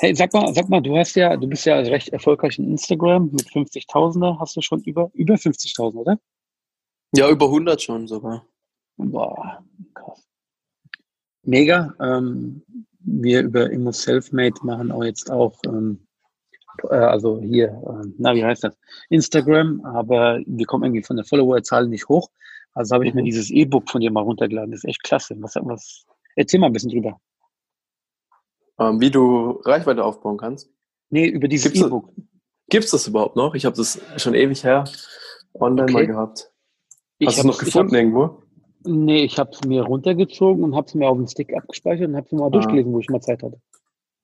Hey, 0.00 0.14
sag 0.14 0.34
mal, 0.34 0.52
sag 0.52 0.68
mal, 0.68 0.82
du 0.82 0.94
hast 0.98 1.14
ja, 1.16 1.34
du 1.34 1.46
bist 1.46 1.64
ja 1.64 1.78
recht 1.78 2.10
erfolgreich 2.10 2.58
in 2.58 2.72
Instagram 2.72 3.30
mit 3.32 3.46
50.000er. 3.48 4.38
Hast 4.38 4.54
du 4.54 4.60
schon 4.60 4.82
über, 4.82 5.10
über 5.14 5.36
50.000, 5.36 5.94
oder? 5.94 6.18
Ja, 7.16 7.30
über 7.30 7.46
100 7.46 7.80
schon 7.80 8.06
sogar. 8.06 8.44
Boah, 8.98 9.64
krass. 9.94 10.28
Mega. 11.42 11.94
Ähm, 12.00 12.62
wir 13.00 13.40
über 13.40 13.70
Immo 13.70 13.92
Selfmade 13.92 14.56
machen 14.62 14.92
auch 14.92 15.04
jetzt 15.04 15.30
auch, 15.30 15.58
ähm, 15.64 16.06
äh, 16.90 16.94
also 16.94 17.40
hier, 17.40 17.68
äh, 17.68 18.12
na, 18.18 18.34
wie 18.34 18.44
heißt 18.44 18.64
das? 18.64 18.76
Instagram, 19.08 19.86
aber 19.86 20.40
wir 20.44 20.66
kommen 20.66 20.84
irgendwie 20.84 21.02
von 21.02 21.16
der 21.16 21.24
Followerzahl 21.24 21.88
nicht 21.88 22.10
hoch. 22.10 22.28
Also 22.74 22.94
habe 22.94 23.06
ich 23.06 23.14
mhm. 23.14 23.20
mir 23.20 23.24
dieses 23.24 23.50
E-Book 23.50 23.88
von 23.88 24.02
dir 24.02 24.12
mal 24.12 24.20
runtergeladen. 24.20 24.70
Das 24.70 24.84
ist 24.84 24.88
echt 24.90 25.02
klasse. 25.02 25.34
Was, 25.38 25.54
was, 25.62 26.04
erzähl 26.36 26.60
mal 26.60 26.66
ein 26.66 26.74
bisschen 26.74 26.90
drüber. 26.90 27.18
Ähm, 28.78 29.00
wie 29.00 29.10
du 29.10 29.60
Reichweite 29.64 30.04
aufbauen 30.04 30.38
kannst? 30.38 30.70
Nee, 31.10 31.26
über 31.26 31.48
dieses 31.48 31.74
E-Book. 31.74 32.10
Gibt 32.68 32.84
es 32.84 32.90
das 32.90 33.06
überhaupt 33.06 33.36
noch? 33.36 33.54
Ich 33.54 33.66
habe 33.66 33.76
das 33.76 34.00
schon 34.16 34.34
ewig 34.34 34.64
her 34.64 34.84
online 35.54 35.82
okay. 35.82 35.92
mal 35.92 36.06
gehabt. 36.06 36.50
Hast 37.24 37.36
du 37.36 37.40
es 37.40 37.44
noch 37.44 37.58
gefunden 37.58 37.94
irgendwo? 37.94 38.42
Nee, 38.84 39.24
ich 39.24 39.38
habe 39.38 39.50
es 39.52 39.62
mir 39.64 39.82
runtergezogen 39.82 40.64
und 40.64 40.74
habe 40.74 40.86
es 40.86 40.94
mir 40.94 41.08
auf 41.08 41.16
den 41.16 41.28
Stick 41.28 41.54
abgespeichert 41.54 42.08
und 42.08 42.16
habe 42.16 42.26
es 42.26 42.32
mal 42.32 42.46
ah. 42.46 42.50
durchgelesen, 42.50 42.92
wo 42.92 42.98
ich 42.98 43.08
mal 43.10 43.20
Zeit 43.20 43.42
hatte. 43.42 43.60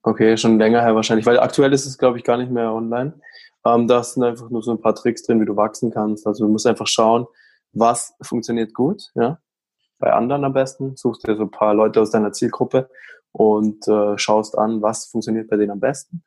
Okay, 0.02 0.36
schon 0.36 0.58
länger 0.58 0.80
her 0.80 0.94
wahrscheinlich, 0.94 1.26
weil 1.26 1.38
aktuell 1.38 1.72
ist 1.72 1.86
es, 1.86 1.98
glaube 1.98 2.18
ich, 2.18 2.24
gar 2.24 2.38
nicht 2.38 2.50
mehr 2.50 2.72
online. 2.72 3.20
Ähm, 3.64 3.86
da 3.86 4.02
sind 4.02 4.22
einfach 4.22 4.48
nur 4.50 4.62
so 4.62 4.70
ein 4.70 4.80
paar 4.80 4.94
Tricks 4.94 5.22
drin, 5.24 5.40
wie 5.40 5.46
du 5.46 5.56
wachsen 5.56 5.90
kannst. 5.90 6.26
Also 6.26 6.46
du 6.46 6.50
musst 6.50 6.66
einfach 6.66 6.86
schauen, 6.86 7.26
was 7.72 8.14
funktioniert 8.22 8.74
gut, 8.74 9.10
ja. 9.14 9.38
Bei 9.98 10.12
anderen 10.12 10.44
am 10.44 10.52
besten. 10.52 10.96
Suchst 10.96 11.26
dir 11.26 11.36
so 11.36 11.42
ein 11.42 11.50
paar 11.50 11.74
Leute 11.74 12.00
aus 12.00 12.12
deiner 12.12 12.32
Zielgruppe 12.32 12.88
und 13.32 13.86
äh, 13.88 14.16
schaust 14.18 14.56
an, 14.58 14.82
was 14.82 15.06
funktioniert 15.06 15.48
bei 15.48 15.56
denen 15.56 15.72
am 15.72 15.80
besten. 15.80 16.24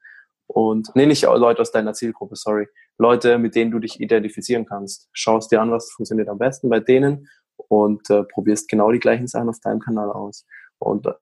Und 0.48 0.90
nee, 0.96 1.06
nicht 1.06 1.24
Leute 1.24 1.62
aus 1.62 1.72
deiner 1.72 1.94
Zielgruppe, 1.94 2.36
sorry. 2.36 2.68
Leute, 2.98 3.38
mit 3.38 3.56
denen 3.56 3.72
du 3.72 3.80
dich 3.80 4.00
identifizieren 4.00 4.66
kannst. 4.66 5.10
Schaust 5.14 5.52
dir 5.52 5.62
an, 5.62 5.72
was 5.72 5.92
funktioniert 5.92 6.28
am 6.28 6.38
besten 6.38 6.70
bei 6.70 6.80
denen 6.80 7.28
und 7.56 8.10
äh, 8.10 8.24
probierst 8.24 8.68
genau 8.68 8.92
die 8.92 9.00
gleichen 9.00 9.28
Sachen 9.28 9.50
auf 9.50 9.60
deinem 9.60 9.80
Kanal 9.80 10.12
aus. 10.12 10.46
Und 10.78 11.06
äh, 11.06 11.14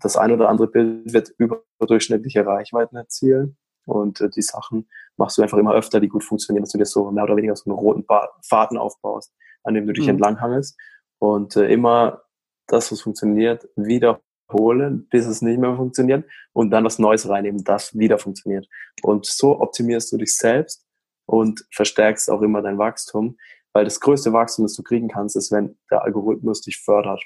das 0.00 0.16
ein 0.16 0.32
oder 0.32 0.48
andere 0.48 0.68
Bild 0.68 1.12
wird 1.12 1.32
überdurchschnittliche 1.38 2.46
Reichweiten 2.46 2.96
erzielen. 2.96 3.56
Und 3.84 4.20
äh, 4.20 4.30
die 4.30 4.42
Sachen 4.42 4.88
machst 5.16 5.38
du 5.38 5.42
einfach 5.42 5.58
immer 5.58 5.74
öfter, 5.74 5.98
die 5.98 6.08
gut 6.08 6.24
funktionieren, 6.24 6.62
dass 6.62 6.72
du 6.72 6.78
dir 6.78 6.86
so 6.86 7.10
mehr 7.10 7.24
oder 7.24 7.36
weniger 7.36 7.56
so 7.56 7.70
einen 7.70 7.78
roten 7.78 8.06
Faden 8.46 8.78
aufbaust, 8.78 9.34
an 9.64 9.74
dem 9.74 9.86
du 9.86 9.92
dich 9.92 10.04
mhm. 10.04 10.10
entlanghangelst. 10.10 10.78
Und 11.18 11.56
äh, 11.56 11.66
immer 11.72 12.22
das, 12.68 12.92
was 12.92 13.00
funktioniert, 13.00 13.68
wieder 13.76 14.20
holen, 14.52 15.06
bis 15.10 15.26
es 15.26 15.42
nicht 15.42 15.58
mehr 15.58 15.76
funktioniert 15.76 16.24
und 16.52 16.70
dann 16.70 16.84
was 16.84 16.98
Neues 16.98 17.28
reinnehmen, 17.28 17.64
das 17.64 17.96
wieder 17.96 18.18
funktioniert. 18.18 18.68
Und 19.02 19.26
so 19.26 19.60
optimierst 19.60 20.12
du 20.12 20.16
dich 20.16 20.36
selbst 20.36 20.86
und 21.26 21.64
verstärkst 21.72 22.30
auch 22.30 22.42
immer 22.42 22.62
dein 22.62 22.78
Wachstum, 22.78 23.36
weil 23.72 23.84
das 23.84 24.00
größte 24.00 24.32
Wachstum, 24.32 24.64
das 24.64 24.74
du 24.74 24.82
kriegen 24.82 25.08
kannst, 25.08 25.36
ist, 25.36 25.52
wenn 25.52 25.76
der 25.90 26.02
Algorithmus 26.02 26.62
dich 26.62 26.78
fördert. 26.78 27.22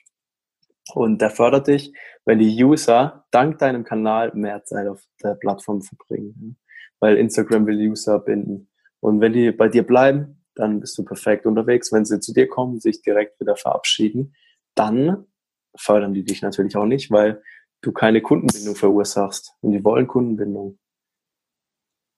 Und 0.95 1.23
der 1.23 1.31
fördert 1.31 1.69
dich, 1.69 1.95
wenn 2.25 2.39
die 2.39 2.65
User 2.65 3.25
dank 3.31 3.59
deinem 3.59 3.85
Kanal 3.85 4.33
mehr 4.35 4.65
Zeit 4.65 4.89
auf 4.89 5.03
der 5.23 5.35
Plattform 5.35 5.83
verbringen. 5.83 6.59
Weil 7.01 7.17
Instagram 7.17 7.67
will 7.67 7.91
User 7.91 8.19
binden. 8.19 8.69
Und 9.01 9.21
wenn 9.21 9.33
die 9.33 9.53
bei 9.53 9.69
dir 9.69 9.87
bleiben, 9.87 10.45
dann 10.55 10.81
bist 10.81 10.99
du 10.99 11.05
perfekt 11.05 11.47
unterwegs. 11.47 11.93
Wenn 11.93 12.05
sie 12.05 12.21
zu 12.21 12.33
dir 12.33 12.49
kommen, 12.49 12.81
sich 12.81 13.03
direkt 13.03 13.41
wieder 13.41 13.57
verabschieden, 13.57 14.35
dann 14.75 15.27
fördern 15.77 16.15
die 16.15 16.25
dich 16.25 16.43
natürlich 16.43 16.77
auch 16.77 16.87
nicht, 16.87 17.11
weil 17.11 17.43
du 17.81 17.93
keine 17.93 18.23
Kundenbindung 18.23 18.77
verursachst. 18.77 19.55
Und 19.61 19.73
die 19.73 19.85
wollen 19.85 20.07
Kundenbindung. 20.07 20.79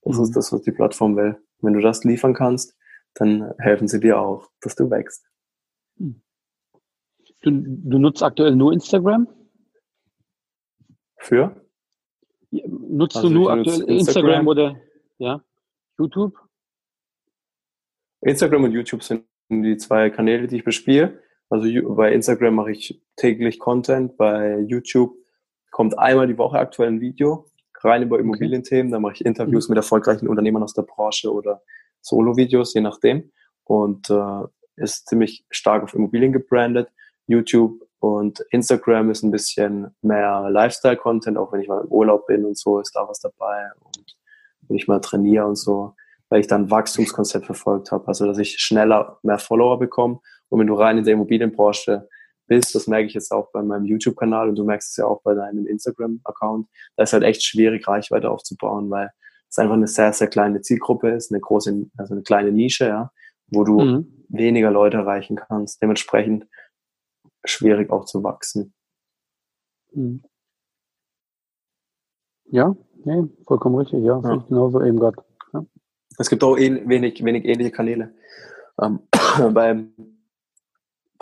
Das 0.02 0.18
mhm. 0.18 0.24
ist 0.24 0.36
das, 0.36 0.52
was 0.52 0.62
die 0.62 0.72
Plattform 0.72 1.16
will. 1.16 1.42
Wenn 1.60 1.74
du 1.74 1.80
das 1.80 2.04
liefern 2.04 2.34
kannst, 2.34 2.76
dann 3.14 3.52
helfen 3.58 3.88
sie 3.88 4.00
dir 4.00 4.18
auch, 4.18 4.50
dass 4.60 4.74
du 4.74 4.90
wächst. 4.90 5.26
Du, 5.96 6.14
du 7.50 7.98
nutzt 7.98 8.22
aktuell 8.22 8.56
nur 8.56 8.72
Instagram? 8.72 9.28
Für? 11.18 11.60
Nutzt 12.50 13.16
also 13.16 13.28
du 13.28 13.34
nur 13.34 13.52
aktuell 13.52 13.82
Instagram, 13.82 13.98
Instagram 13.98 14.48
oder 14.48 14.80
ja, 15.18 15.42
YouTube? 15.98 16.38
Instagram 18.20 18.64
und 18.64 18.72
YouTube 18.72 19.02
sind 19.02 19.26
die 19.50 19.76
zwei 19.76 20.10
Kanäle, 20.10 20.46
die 20.46 20.56
ich 20.56 20.64
bespiele. 20.64 21.22
Also 21.50 21.68
bei 21.94 22.12
Instagram 22.12 22.54
mache 22.54 22.72
ich 22.72 23.02
täglich 23.16 23.58
Content, 23.58 24.16
bei 24.16 24.58
YouTube 24.60 25.14
kommt 25.70 25.98
einmal 25.98 26.26
die 26.26 26.38
Woche 26.38 26.58
aktuell 26.58 26.88
ein 26.88 27.00
Video, 27.00 27.46
rein 27.84 28.02
über 28.02 28.18
Immobilienthemen. 28.18 28.92
Da 28.92 29.00
mache 29.00 29.14
ich 29.14 29.24
Interviews 29.24 29.68
mhm. 29.68 29.72
mit 29.72 29.78
erfolgreichen 29.78 30.28
Unternehmern 30.28 30.62
aus 30.62 30.72
der 30.72 30.82
Branche 30.82 31.32
oder 31.32 31.62
Solo-Videos, 32.00 32.74
je 32.74 32.80
nachdem. 32.80 33.32
Und 33.64 34.10
äh, 34.10 34.42
ist 34.76 35.08
ziemlich 35.08 35.44
stark 35.50 35.82
auf 35.82 35.94
Immobilien 35.94 36.32
gebrandet. 36.32 36.88
YouTube 37.26 37.86
und 38.00 38.40
Instagram 38.50 39.10
ist 39.10 39.22
ein 39.22 39.30
bisschen 39.30 39.94
mehr 40.02 40.48
Lifestyle-Content, 40.50 41.38
auch 41.38 41.52
wenn 41.52 41.60
ich 41.60 41.68
mal 41.68 41.82
im 41.82 41.90
Urlaub 41.90 42.26
bin 42.26 42.44
und 42.44 42.58
so, 42.58 42.80
ist 42.80 42.94
da 42.94 43.08
was 43.08 43.20
dabei. 43.20 43.70
Und 43.80 44.16
wenn 44.68 44.76
ich 44.76 44.88
mal 44.88 45.00
trainiere 45.00 45.46
und 45.46 45.56
so, 45.56 45.94
weil 46.28 46.40
ich 46.40 46.46
dann 46.46 46.70
Wachstumskonzept 46.70 47.46
verfolgt 47.46 47.92
habe. 47.92 48.06
Also, 48.08 48.26
dass 48.26 48.38
ich 48.38 48.58
schneller 48.58 49.18
mehr 49.22 49.38
Follower 49.38 49.78
bekomme 49.78 50.20
und 50.48 50.60
wenn 50.60 50.66
du 50.66 50.74
rein 50.74 50.98
in 50.98 51.04
der 51.04 51.14
Immobilienbranche 51.14 52.08
bist, 52.46 52.74
das 52.74 52.86
merke 52.86 53.06
ich 53.06 53.14
jetzt 53.14 53.32
auch 53.32 53.50
bei 53.52 53.62
meinem 53.62 53.86
YouTube-Kanal 53.86 54.48
und 54.48 54.56
du 54.56 54.64
merkst 54.64 54.90
es 54.90 54.96
ja 54.96 55.06
auch 55.06 55.22
bei 55.22 55.34
deinem 55.34 55.66
Instagram-Account, 55.66 56.68
da 56.96 57.02
ist 57.02 57.12
halt 57.12 57.22
echt 57.22 57.42
schwierig, 57.42 57.88
Reichweite 57.88 58.30
aufzubauen, 58.30 58.90
weil 58.90 59.10
es 59.48 59.58
einfach 59.58 59.74
eine 59.74 59.86
sehr, 59.86 60.12
sehr 60.12 60.28
kleine 60.28 60.60
Zielgruppe 60.60 61.10
ist, 61.10 61.32
eine 61.32 61.40
große, 61.40 61.86
also 61.96 62.14
eine 62.14 62.22
kleine 62.22 62.52
Nische, 62.52 62.86
ja, 62.86 63.12
wo 63.48 63.64
du 63.64 63.80
mhm. 63.80 64.24
weniger 64.28 64.70
Leute 64.70 64.98
erreichen 64.98 65.36
kannst. 65.36 65.80
Dementsprechend 65.80 66.46
schwierig 67.44 67.90
auch 67.90 68.04
zu 68.04 68.22
wachsen. 68.22 68.74
Mhm. 69.92 70.22
Ja, 72.46 72.76
nee, 73.04 73.24
vollkommen 73.46 73.76
richtig, 73.76 74.04
ja. 74.04 74.20
ja. 74.22 74.44
Genauso 74.48 74.82
eben 74.82 74.98
gerade. 74.98 75.22
Ja. 75.52 75.64
Es 76.18 76.28
gibt 76.28 76.44
auch 76.44 76.56
wenig, 76.56 77.24
wenig 77.24 77.44
ähnliche 77.44 77.70
Kanäle. 77.70 78.14
Ähm, 78.80 79.00
beim, 79.52 79.92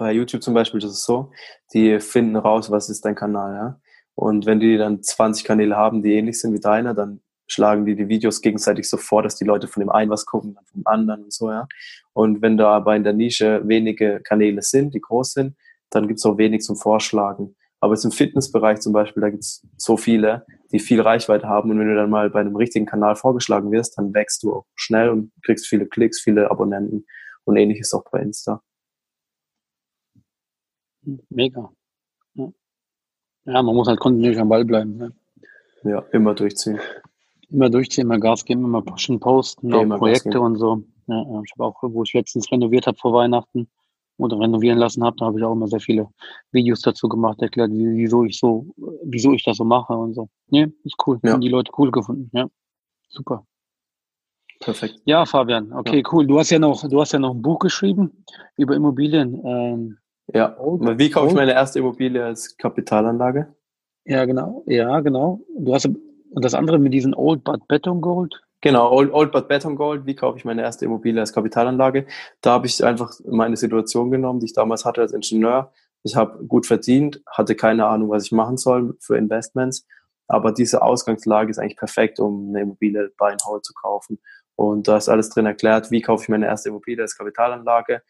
bei 0.03 0.13
YouTube 0.13 0.43
zum 0.43 0.55
Beispiel, 0.55 0.81
das 0.81 0.93
ist 0.93 1.05
so, 1.05 1.31
die 1.73 2.01
finden 2.01 2.37
raus, 2.37 2.71
was 2.71 2.91
ist 2.91 3.05
dein 3.05 3.15
Kanal, 3.15 3.55
ja. 3.55 3.81
Und 4.15 4.45
wenn 4.45 4.61
die 4.61 4.77
dann 4.77 5.03
20 5.03 5.45
Kanäle 5.45 5.77
haben, 5.77 6.03
die 6.03 6.15
ähnlich 6.15 6.41
sind 6.41 6.53
wie 6.53 6.61
deiner, 6.61 6.93
dann 6.93 7.21
schlagen 7.47 7.87
die 7.87 7.95
die 7.95 8.09
Videos 8.09 8.43
gegenseitig 8.43 8.89
so 8.89 8.97
vor, 8.97 9.23
dass 9.23 9.37
die 9.37 9.45
Leute 9.45 9.69
von 9.69 9.81
dem 9.81 9.91
einen 9.91 10.11
was 10.11 10.27
gucken, 10.27 10.55
dann 10.55 10.65
vom 10.67 10.83
anderen 10.85 11.25
und 11.25 11.33
so, 11.33 11.51
ja. 11.51 11.67
Und 12.13 12.43
wenn 12.43 12.59
da 12.59 12.71
aber 12.73 12.97
in 12.97 13.05
der 13.05 13.13
Nische 13.13 13.63
wenige 13.65 14.21
Kanäle 14.21 14.63
sind, 14.63 14.93
die 14.95 15.01
groß 15.01 15.33
sind, 15.33 15.57
dann 15.91 16.09
gibt's 16.09 16.27
auch 16.27 16.37
wenig 16.37 16.63
zum 16.63 16.77
Vorschlagen. 16.77 17.55
Aber 17.81 17.95
jetzt 17.95 18.05
im 18.05 18.13
Fitnessbereich 18.13 18.81
zum 18.81 18.93
Beispiel, 18.93 19.21
da 19.21 19.31
gibt's 19.31 19.67
so 19.77 19.97
viele, 19.97 20.47
die 20.73 20.79
viel 20.79 21.01
Reichweite 21.01 21.49
haben. 21.49 21.71
Und 21.71 21.79
wenn 21.79 21.89
du 21.89 21.95
dann 21.95 22.11
mal 22.11 22.31
bei 22.31 22.41
einem 22.41 22.57
richtigen 22.57 22.87
Kanal 22.87 23.17
vorgeschlagen 23.17 23.71
wirst, 23.73 23.99
dann 23.99 24.15
wächst 24.15 24.43
du 24.43 24.55
auch 24.55 24.67
schnell 24.75 25.11
und 25.11 25.33
kriegst 25.45 25.67
viele 25.67 25.87
Klicks, 25.87 26.21
viele 26.21 26.51
Abonnenten. 26.51 27.07
Und 27.45 27.57
ähnliches 27.57 27.93
auch 27.93 28.05
bei 28.11 28.21
Insta. 28.21 28.63
Mega. 31.31 31.71
Ja, 32.35 32.53
ja 33.45 33.63
man 33.63 33.75
muss 33.75 33.89
halt 33.89 34.01
kontinuierlich 34.01 34.41
am 34.41 34.49
Ball 34.49 34.65
bleiben. 34.65 34.97
Ne? 34.97 35.13
Ja, 35.85 36.05
immer 36.13 36.35
durchziehen. 36.35 36.79
Immer 37.51 37.69
durchziehen, 37.69 38.05
immer 38.05 38.19
Gas 38.19 38.45
geben, 38.45 38.65
immer 38.65 38.83
pushen, 38.83 39.21
posten, 39.21 39.71
ja, 39.71 39.79
auch 39.79 39.99
Projekte 39.99 40.41
und 40.41 40.57
so. 40.57 40.83
Ja, 41.07 41.43
ich 41.45 41.53
habe 41.53 41.65
auch, 41.65 41.83
wo 41.83 42.03
ich 42.05 42.13
letztens 42.13 42.51
renoviert 42.51 42.87
habe 42.87 42.97
vor 42.97 43.13
Weihnachten 43.13 43.69
oder 44.17 44.39
renovieren 44.39 44.79
lassen 44.79 45.05
habe, 45.05 45.17
da 45.19 45.27
habe 45.27 45.39
ich 45.39 45.45
auch 45.45 45.53
immer 45.53 45.67
sehr 45.67 45.81
viele 45.81 46.09
Videos 46.53 46.81
dazu 46.81 47.09
gemacht, 47.09 47.43
erklärt, 47.43 47.71
wieso 47.73 48.25
ich 48.25 48.39
so, 48.39 48.67
wieso 49.05 49.33
ich 49.33 49.45
das 49.45 49.57
so 49.57 49.65
mache 49.65 49.93
und 49.93 50.15
so. 50.15 50.29
Nee, 50.49 50.69
ist 50.85 50.97
cool. 51.07 51.19
Ja. 51.23 51.33
Haben 51.33 51.41
die 51.41 51.49
Leute 51.49 51.73
cool 51.77 51.91
gefunden. 51.91 52.31
Ja, 52.33 52.47
super. 53.09 53.45
Perfekt. 54.61 55.01
Ja, 55.05 55.27
Fabian. 55.27 55.73
Okay, 55.73 56.03
ja. 56.03 56.11
cool. 56.13 56.27
Du 56.27 56.39
hast 56.39 56.51
ja 56.51 56.59
noch, 56.59 56.89
du 56.89 57.01
hast 57.01 57.13
ja 57.13 57.19
noch 57.19 57.35
ein 57.35 57.43
Buch 57.43 57.59
geschrieben 57.59 58.25
über 58.57 58.77
Immobilien. 58.77 59.43
Ähm, 59.45 59.99
ja. 60.27 60.57
Wie 60.59 61.11
kaufe 61.11 61.29
ich 61.29 61.35
meine 61.35 61.53
erste 61.53 61.79
Immobilie 61.79 62.25
als 62.25 62.57
Kapitalanlage? 62.57 63.55
Ja, 64.05 64.25
genau. 64.25 64.65
Ja, 64.67 65.01
genau. 65.01 65.41
Du 65.57 65.75
hast 65.75 65.89
und 66.33 66.45
das 66.45 66.55
andere 66.55 66.79
mit 66.79 66.93
diesem 66.93 67.15
Old 67.15 67.45
But 67.45 67.69
Beton 67.69 68.01
Gold? 68.01 68.43
Genau, 68.63 68.91
Old, 68.91 69.13
Old 69.13 69.33
But 69.33 69.49
Beton 69.49 69.77
Gold. 69.77 70.07
Wie 70.07 70.15
kaufe 70.15 70.39
ich 70.39 70.45
meine 70.45 70.63
erste 70.63 70.87
Immobilie 70.87 71.21
als 71.21 71.33
Kapitalanlage? 71.33 72.07
Da 72.41 72.53
habe 72.53 72.67
ich 72.67 72.83
einfach 72.85 73.13
meine 73.27 73.57
Situation 73.57 74.11
genommen, 74.11 74.41
die 74.41 74.47
ich 74.47 74.55
damals 74.55 74.85
hatte 74.85 75.03
als 75.03 75.13
Ingenieur. 75.13 75.73
Ich 76.05 76.17
habe 76.17 76.45
gut 76.47 76.67
verdient, 76.67 77.23
hatte 77.27 77.55
keine 77.55 77.87
Ahnung, 77.87 78.09
was 78.09 78.25
ich 78.25 78.33
machen 78.33 78.57
soll 78.57 78.97
für 79.01 79.17
Investments. 79.17 79.87
Aber 80.27 80.53
diese 80.53 80.81
Ausgangslage 80.83 81.51
ist 81.51 81.59
eigentlich 81.59 81.77
perfekt, 81.77 82.19
um 82.19 82.49
eine 82.49 82.63
Immobilie 82.63 83.11
bei 83.19 83.37
Hold 83.45 83.65
zu 83.65 83.75
kaufen. 83.75 84.19
Und 84.55 84.89
da 84.89 84.97
ist 84.97 85.09
alles 85.09 85.29
drin 85.29 85.47
erklärt, 85.47 85.91
wie 85.91 86.01
kaufe 86.01 86.23
ich 86.23 86.29
meine 86.29 86.47
erste 86.47 86.71
Immobilie 86.71 87.03
als 87.03 87.17
Kapitalanlage 87.17 88.03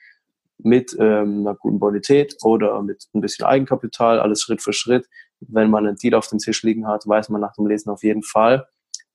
mit 0.64 0.96
ähm, 0.98 1.40
einer 1.40 1.54
guten 1.54 1.78
Bonität 1.78 2.36
oder 2.42 2.80
mit 2.82 3.04
ein 3.14 3.20
bisschen 3.20 3.46
Eigenkapital, 3.46 4.20
alles 4.20 4.42
Schritt 4.42 4.62
für 4.62 4.72
Schritt 4.72 5.06
wenn 5.48 5.70
man 5.70 5.86
einen 5.86 5.96
Deal 5.96 6.14
auf 6.14 6.28
dem 6.28 6.38
Tisch 6.38 6.62
liegen 6.62 6.86
hat, 6.86 7.06
weiß 7.06 7.28
man 7.28 7.40
nach 7.40 7.54
dem 7.54 7.66
Lesen 7.66 7.90
auf 7.90 8.02
jeden 8.02 8.22
Fall, 8.22 8.66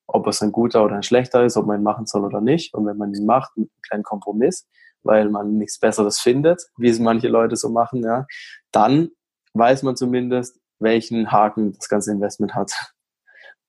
ob 0.08 0.28
es 0.28 0.42
ein 0.42 0.52
guter 0.52 0.84
oder 0.84 0.96
ein 0.96 1.04
schlechter 1.04 1.44
ist, 1.44 1.58
ob 1.58 1.66
man 1.66 1.80
ihn 1.80 1.84
machen 1.84 2.06
soll 2.06 2.24
oder 2.24 2.42
nicht. 2.42 2.74
Und 2.74 2.86
wenn 2.86 2.98
man 2.98 3.14
ihn 3.14 3.26
macht, 3.26 3.56
mit 3.58 3.70
einem 3.70 3.82
kleinen 3.82 4.04
Kompromiss, 4.04 4.68
weil 5.04 5.30
man 5.30 5.58
nichts 5.58 5.80
Besseres 5.80 6.20
findet, 6.20 6.64
wie 6.78 6.90
es 6.90 7.00
manche 7.00 7.28
Leute 7.28 7.56
so 7.56 7.70
machen, 7.70 8.04
ja, 8.04 8.26
dann 8.72 9.10
weiß 9.54 9.84
man 9.84 9.96
zumindest, 9.96 10.60
welchen 10.80 11.32
Haken 11.32 11.74
das 11.74 11.90
ganze 11.90 12.12
Investment 12.12 12.56
hat. 12.56 12.72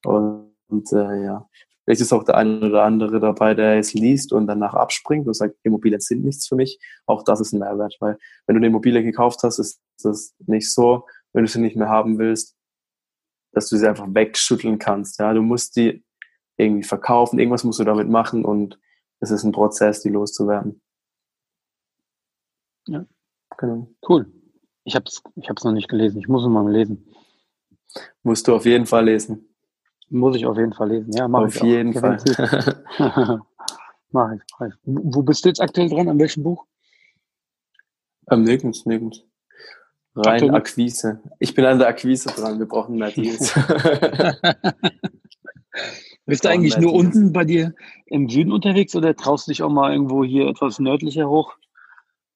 Und, 0.04 0.54
und 0.68 0.92
äh, 0.92 1.24
ja, 1.24 1.48
vielleicht 1.88 2.02
ist 2.02 2.12
auch 2.12 2.24
der 2.24 2.36
eine 2.36 2.66
oder 2.66 2.84
andere 2.84 3.18
dabei, 3.18 3.54
der 3.54 3.78
es 3.78 3.94
liest 3.94 4.34
und 4.34 4.46
danach 4.46 4.74
abspringt 4.74 5.26
und 5.26 5.32
sagt, 5.32 5.56
Immobilien 5.62 6.02
sind 6.02 6.22
nichts 6.22 6.46
für 6.46 6.54
mich. 6.54 6.78
Auch 7.06 7.22
das 7.22 7.40
ist 7.40 7.54
ein 7.54 7.60
Mehrwert, 7.60 7.96
weil 8.00 8.18
wenn 8.46 8.56
du 8.56 8.58
eine 8.58 8.66
Immobilie 8.66 9.02
gekauft 9.02 9.42
hast, 9.42 9.58
ist 9.58 9.80
das 10.02 10.34
nicht 10.46 10.70
so, 10.70 11.06
wenn 11.32 11.44
du 11.44 11.50
sie 11.50 11.62
nicht 11.62 11.76
mehr 11.76 11.88
haben 11.88 12.18
willst, 12.18 12.58
dass 13.52 13.70
du 13.70 13.78
sie 13.78 13.88
einfach 13.88 14.06
wegschütteln 14.06 14.78
kannst. 14.78 15.18
Ja, 15.18 15.32
du 15.32 15.40
musst 15.40 15.76
die 15.76 16.04
irgendwie 16.58 16.86
verkaufen, 16.86 17.38
irgendwas 17.38 17.64
musst 17.64 17.80
du 17.80 17.84
damit 17.84 18.10
machen 18.10 18.44
und 18.44 18.78
es 19.20 19.30
ist 19.30 19.44
ein 19.44 19.52
Prozess, 19.52 20.02
die 20.02 20.10
loszuwerden. 20.10 20.82
Ja, 22.86 23.06
genau. 23.56 23.88
Cool. 24.06 24.30
Ich 24.84 24.94
habe 24.94 25.06
es 25.06 25.22
ich 25.36 25.48
hab's 25.48 25.64
noch 25.64 25.72
nicht 25.72 25.88
gelesen. 25.88 26.18
Ich 26.18 26.28
muss 26.28 26.42
es 26.42 26.50
mal 26.50 26.70
lesen. 26.70 27.06
Musst 28.22 28.46
du 28.46 28.54
auf 28.54 28.66
jeden 28.66 28.84
Fall 28.84 29.06
lesen. 29.06 29.48
Muss 30.10 30.36
ich 30.36 30.46
auf 30.46 30.56
jeden 30.56 30.72
Fall 30.72 30.88
lesen. 30.88 31.12
Ja, 31.12 31.28
mach 31.28 31.42
auf 31.42 31.56
ich 31.56 31.62
jeden 31.62 31.96
auch. 31.96 32.00
Fall. 32.00 32.18
mach 34.10 34.32
ich, 34.32 34.40
mach 34.58 34.66
ich. 34.68 34.74
Wo 34.84 35.22
bist 35.22 35.44
du 35.44 35.48
jetzt 35.48 35.60
aktuell 35.60 35.88
dran? 35.88 36.08
An 36.08 36.18
welchem 36.18 36.42
Buch? 36.42 36.64
Ähm, 38.30 38.42
nirgends, 38.42 38.86
nirgends. 38.86 39.22
Rein 40.14 40.54
Akquise. 40.54 41.20
Ich 41.38 41.54
bin 41.54 41.64
an 41.64 41.78
der 41.78 41.88
Akquise 41.88 42.30
dran. 42.30 42.58
Wir 42.58 42.66
brauchen 42.66 42.96
mehr 42.96 43.10
Deals. 43.10 43.54
Bist 46.26 46.44
du 46.44 46.50
eigentlich 46.50 46.76
nur 46.76 46.92
Deals. 46.92 47.04
unten 47.04 47.32
bei 47.32 47.44
dir 47.44 47.74
im 48.06 48.28
Süden 48.28 48.52
unterwegs 48.52 48.96
oder 48.96 49.14
traust 49.14 49.46
du 49.46 49.52
dich 49.52 49.62
auch 49.62 49.70
mal 49.70 49.92
irgendwo 49.92 50.24
hier 50.24 50.48
etwas 50.48 50.80
nördlicher 50.80 51.28
hoch? 51.28 51.54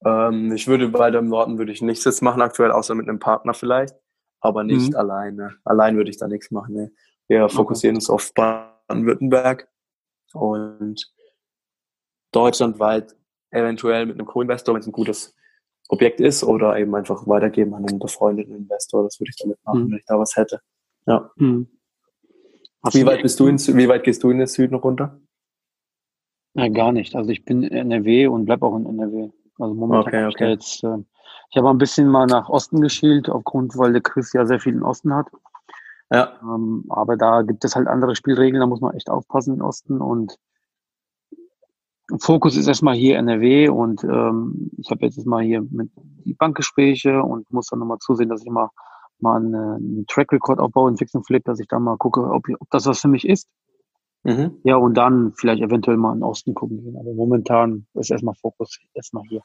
Ähm, 0.04 0.52
ich 0.52 0.68
würde 0.68 0.92
weiter 0.92 1.18
im 1.18 1.28
Norden 1.28 1.58
würde 1.58 1.72
ich 1.72 1.82
nichts 1.82 2.04
jetzt 2.04 2.22
machen 2.22 2.40
aktuell, 2.40 2.70
außer 2.70 2.94
mit 2.94 3.08
einem 3.08 3.18
Partner 3.18 3.54
vielleicht, 3.54 3.96
aber 4.40 4.62
nicht 4.64 4.92
mhm. 4.92 4.96
alleine. 4.96 5.56
Allein 5.64 5.96
würde 5.96 6.10
ich 6.10 6.18
da 6.18 6.28
nichts 6.28 6.50
machen. 6.50 6.74
Ne? 6.74 6.92
Wir 7.28 7.48
fokussieren 7.48 7.96
uns 7.96 8.10
auf 8.10 8.32
Baden-Württemberg 8.34 9.68
und 10.32 11.12
deutschlandweit 12.32 13.14
eventuell 13.50 14.06
mit 14.06 14.18
einem 14.18 14.26
Co-Investor, 14.26 14.74
wenn 14.74 14.80
es 14.80 14.86
ein 14.86 14.92
gutes 14.92 15.34
Objekt 15.88 16.20
ist 16.20 16.42
oder 16.42 16.78
eben 16.78 16.94
einfach 16.94 17.26
weitergeben 17.26 17.74
an 17.74 17.86
einen 17.86 17.98
befreundeten 17.98 18.54
Investor. 18.56 19.04
Das 19.04 19.20
würde 19.20 19.30
ich 19.30 19.36
damit 19.36 19.58
machen, 19.64 19.84
mhm. 19.84 19.90
wenn 19.90 19.98
ich 19.98 20.06
da 20.06 20.18
was 20.18 20.36
hätte. 20.36 20.60
Ja. 21.06 21.30
Mhm. 21.36 21.68
Wie 22.92 23.06
weit 23.06 23.22
bist 23.22 23.38
du 23.38 23.46
in, 23.46 23.58
wie 23.58 23.88
weit 23.88 24.02
gehst 24.02 24.22
du 24.22 24.30
in 24.30 24.38
den 24.38 24.46
Süden 24.46 24.74
runter? 24.74 25.20
Ja, 26.54 26.68
gar 26.68 26.92
nicht. 26.92 27.14
Also 27.14 27.30
ich 27.30 27.44
bin 27.44 27.62
in 27.62 27.72
NRW 27.72 28.26
und 28.26 28.44
bleib 28.44 28.62
auch 28.62 28.76
in 28.76 28.86
NRW. 28.86 29.30
Also 29.58 29.74
momentan 29.74 30.02
okay, 30.02 30.24
okay. 30.26 30.44
Ich, 30.44 30.50
jetzt, 30.50 30.84
äh, 30.84 30.98
ich 31.50 31.56
habe 31.56 31.70
ein 31.70 31.78
bisschen 31.78 32.08
mal 32.08 32.26
nach 32.26 32.48
Osten 32.48 32.80
geschielt, 32.80 33.28
aufgrund, 33.28 33.76
weil 33.76 33.92
der 33.92 34.02
Chris 34.02 34.32
ja 34.32 34.44
sehr 34.46 34.60
viel 34.60 34.74
im 34.74 34.82
Osten 34.82 35.14
hat. 35.14 35.28
Ja. 36.12 36.38
Ähm, 36.42 36.84
aber 36.88 37.16
da 37.16 37.42
gibt 37.42 37.64
es 37.64 37.74
halt 37.74 37.88
andere 37.88 38.14
Spielregeln, 38.14 38.60
da 38.60 38.66
muss 38.66 38.80
man 38.80 38.94
echt 38.94 39.08
aufpassen 39.08 39.54
im 39.54 39.62
Osten 39.62 40.00
und 40.00 40.36
Fokus 42.18 42.56
ist 42.56 42.66
erstmal 42.66 42.94
hier 42.94 43.16
NRW 43.16 43.68
und 43.68 44.04
ähm, 44.04 44.70
ich 44.76 44.90
habe 44.90 45.06
jetzt 45.06 45.24
mal 45.24 45.42
hier 45.42 45.62
mit 45.62 45.90
die 45.96 46.34
Bankgespräche 46.34 47.22
und 47.22 47.50
muss 47.50 47.68
dann 47.68 47.78
nochmal 47.78 47.98
zusehen, 47.98 48.28
dass 48.28 48.42
ich 48.42 48.50
mal 48.50 48.68
mal 49.22 49.36
einen, 49.36 49.54
einen 49.54 50.06
Track 50.08 50.32
Record 50.32 50.58
aufbaue 50.58 50.90
in 50.90 50.96
Fix 50.96 51.14
und 51.14 51.24
Flip, 51.24 51.42
dass 51.44 51.60
ich 51.60 51.68
da 51.68 51.78
mal 51.78 51.96
gucke, 51.96 52.20
ob, 52.22 52.44
ob 52.58 52.70
das 52.70 52.86
was 52.86 53.00
für 53.00 53.08
mich 53.08 53.26
ist. 53.26 53.48
Mhm. 54.24 54.58
Ja, 54.64 54.76
und 54.76 54.94
dann 54.94 55.32
vielleicht 55.36 55.62
eventuell 55.62 55.96
mal 55.96 56.12
in 56.12 56.18
den 56.18 56.24
Osten 56.24 56.54
gucken 56.54 56.82
gehen. 56.82 56.96
Aber 56.96 57.12
momentan 57.14 57.86
ist 57.94 58.10
erstmal 58.10 58.34
Fokus 58.34 58.78
erstmal 58.94 59.24
hier. 59.28 59.42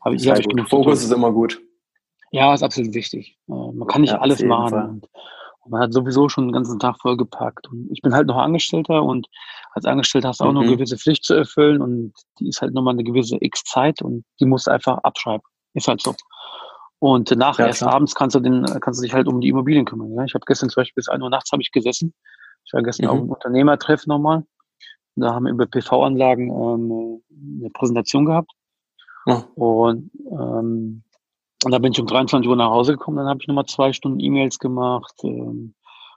Hab 0.00 0.12
ich, 0.12 0.24
ja, 0.24 0.36
ich 0.36 0.46
Fokus 0.68 1.04
ist 1.04 1.12
immer 1.12 1.32
gut. 1.32 1.62
Ja, 2.30 2.52
ist 2.52 2.62
absolut 2.62 2.94
wichtig. 2.94 3.38
Äh, 3.48 3.52
man 3.52 3.86
kann 3.86 4.00
nicht 4.00 4.12
ja, 4.12 4.18
alles 4.18 4.42
machen. 4.42 5.02
Man 5.66 5.80
hat 5.80 5.92
sowieso 5.92 6.28
schon 6.28 6.48
den 6.48 6.52
ganzen 6.52 6.78
Tag 6.78 7.00
vollgepackt. 7.00 7.68
Und 7.68 7.88
ich 7.92 8.02
bin 8.02 8.14
halt 8.14 8.26
noch 8.26 8.36
Angestellter 8.36 9.02
und 9.02 9.28
als 9.72 9.84
Angestellter 9.84 10.28
hast 10.28 10.40
du 10.40 10.44
auch 10.44 10.48
mhm. 10.48 10.54
noch 10.54 10.62
eine 10.62 10.72
gewisse 10.72 10.98
Pflicht 10.98 11.24
zu 11.24 11.34
erfüllen 11.34 11.80
und 11.80 12.12
die 12.38 12.48
ist 12.48 12.60
halt 12.60 12.74
nochmal 12.74 12.94
eine 12.94 13.04
gewisse 13.04 13.36
X-Zeit 13.40 14.02
und 14.02 14.24
die 14.40 14.46
musst 14.46 14.66
du 14.66 14.72
einfach 14.72 14.98
abschreiben. 14.98 15.46
Ist 15.74 15.88
halt 15.88 16.02
so. 16.02 16.14
Und 16.98 17.30
nach 17.36 17.58
ja, 17.58 17.66
erst 17.66 17.80
klar. 17.80 17.94
abends 17.94 18.14
kannst 18.14 18.36
du 18.36 18.40
den, 18.40 18.64
kannst 18.80 19.00
du 19.00 19.04
dich 19.04 19.14
halt 19.14 19.26
um 19.26 19.40
die 19.40 19.48
Immobilien 19.48 19.84
kümmern. 19.84 20.14
Ja? 20.14 20.24
Ich 20.24 20.34
habe 20.34 20.44
gestern 20.46 20.68
zum 20.68 20.82
Beispiel 20.82 21.00
bis 21.00 21.08
1 21.08 21.22
Uhr 21.22 21.30
nachts 21.30 21.50
habe 21.52 21.62
ich 21.62 21.72
gesessen. 21.72 22.14
Ich 22.64 22.72
war 22.72 22.82
gestern 22.82 23.06
mhm. 23.06 23.10
auf 23.10 23.18
einem 23.18 23.30
Unternehmertreff 23.30 24.06
nochmal. 24.06 24.44
Da 25.16 25.34
haben 25.34 25.44
wir 25.44 25.52
über 25.52 25.66
PV-Anlagen 25.66 26.50
ähm, 26.50 27.22
eine 27.60 27.70
Präsentation 27.70 28.24
gehabt. 28.24 28.52
Ja. 29.26 29.44
Und 29.54 30.10
ähm, 30.30 31.02
und 31.64 31.70
da 31.70 31.78
bin 31.78 31.92
ich 31.92 32.00
um 32.00 32.06
23 32.06 32.48
Uhr 32.48 32.56
nach 32.56 32.70
Hause 32.70 32.92
gekommen, 32.92 33.18
dann 33.18 33.28
habe 33.28 33.40
ich 33.40 33.48
nochmal 33.48 33.66
zwei 33.66 33.92
Stunden 33.92 34.20
E-Mails 34.20 34.58
gemacht, 34.58 35.14
ähm, 35.22 35.74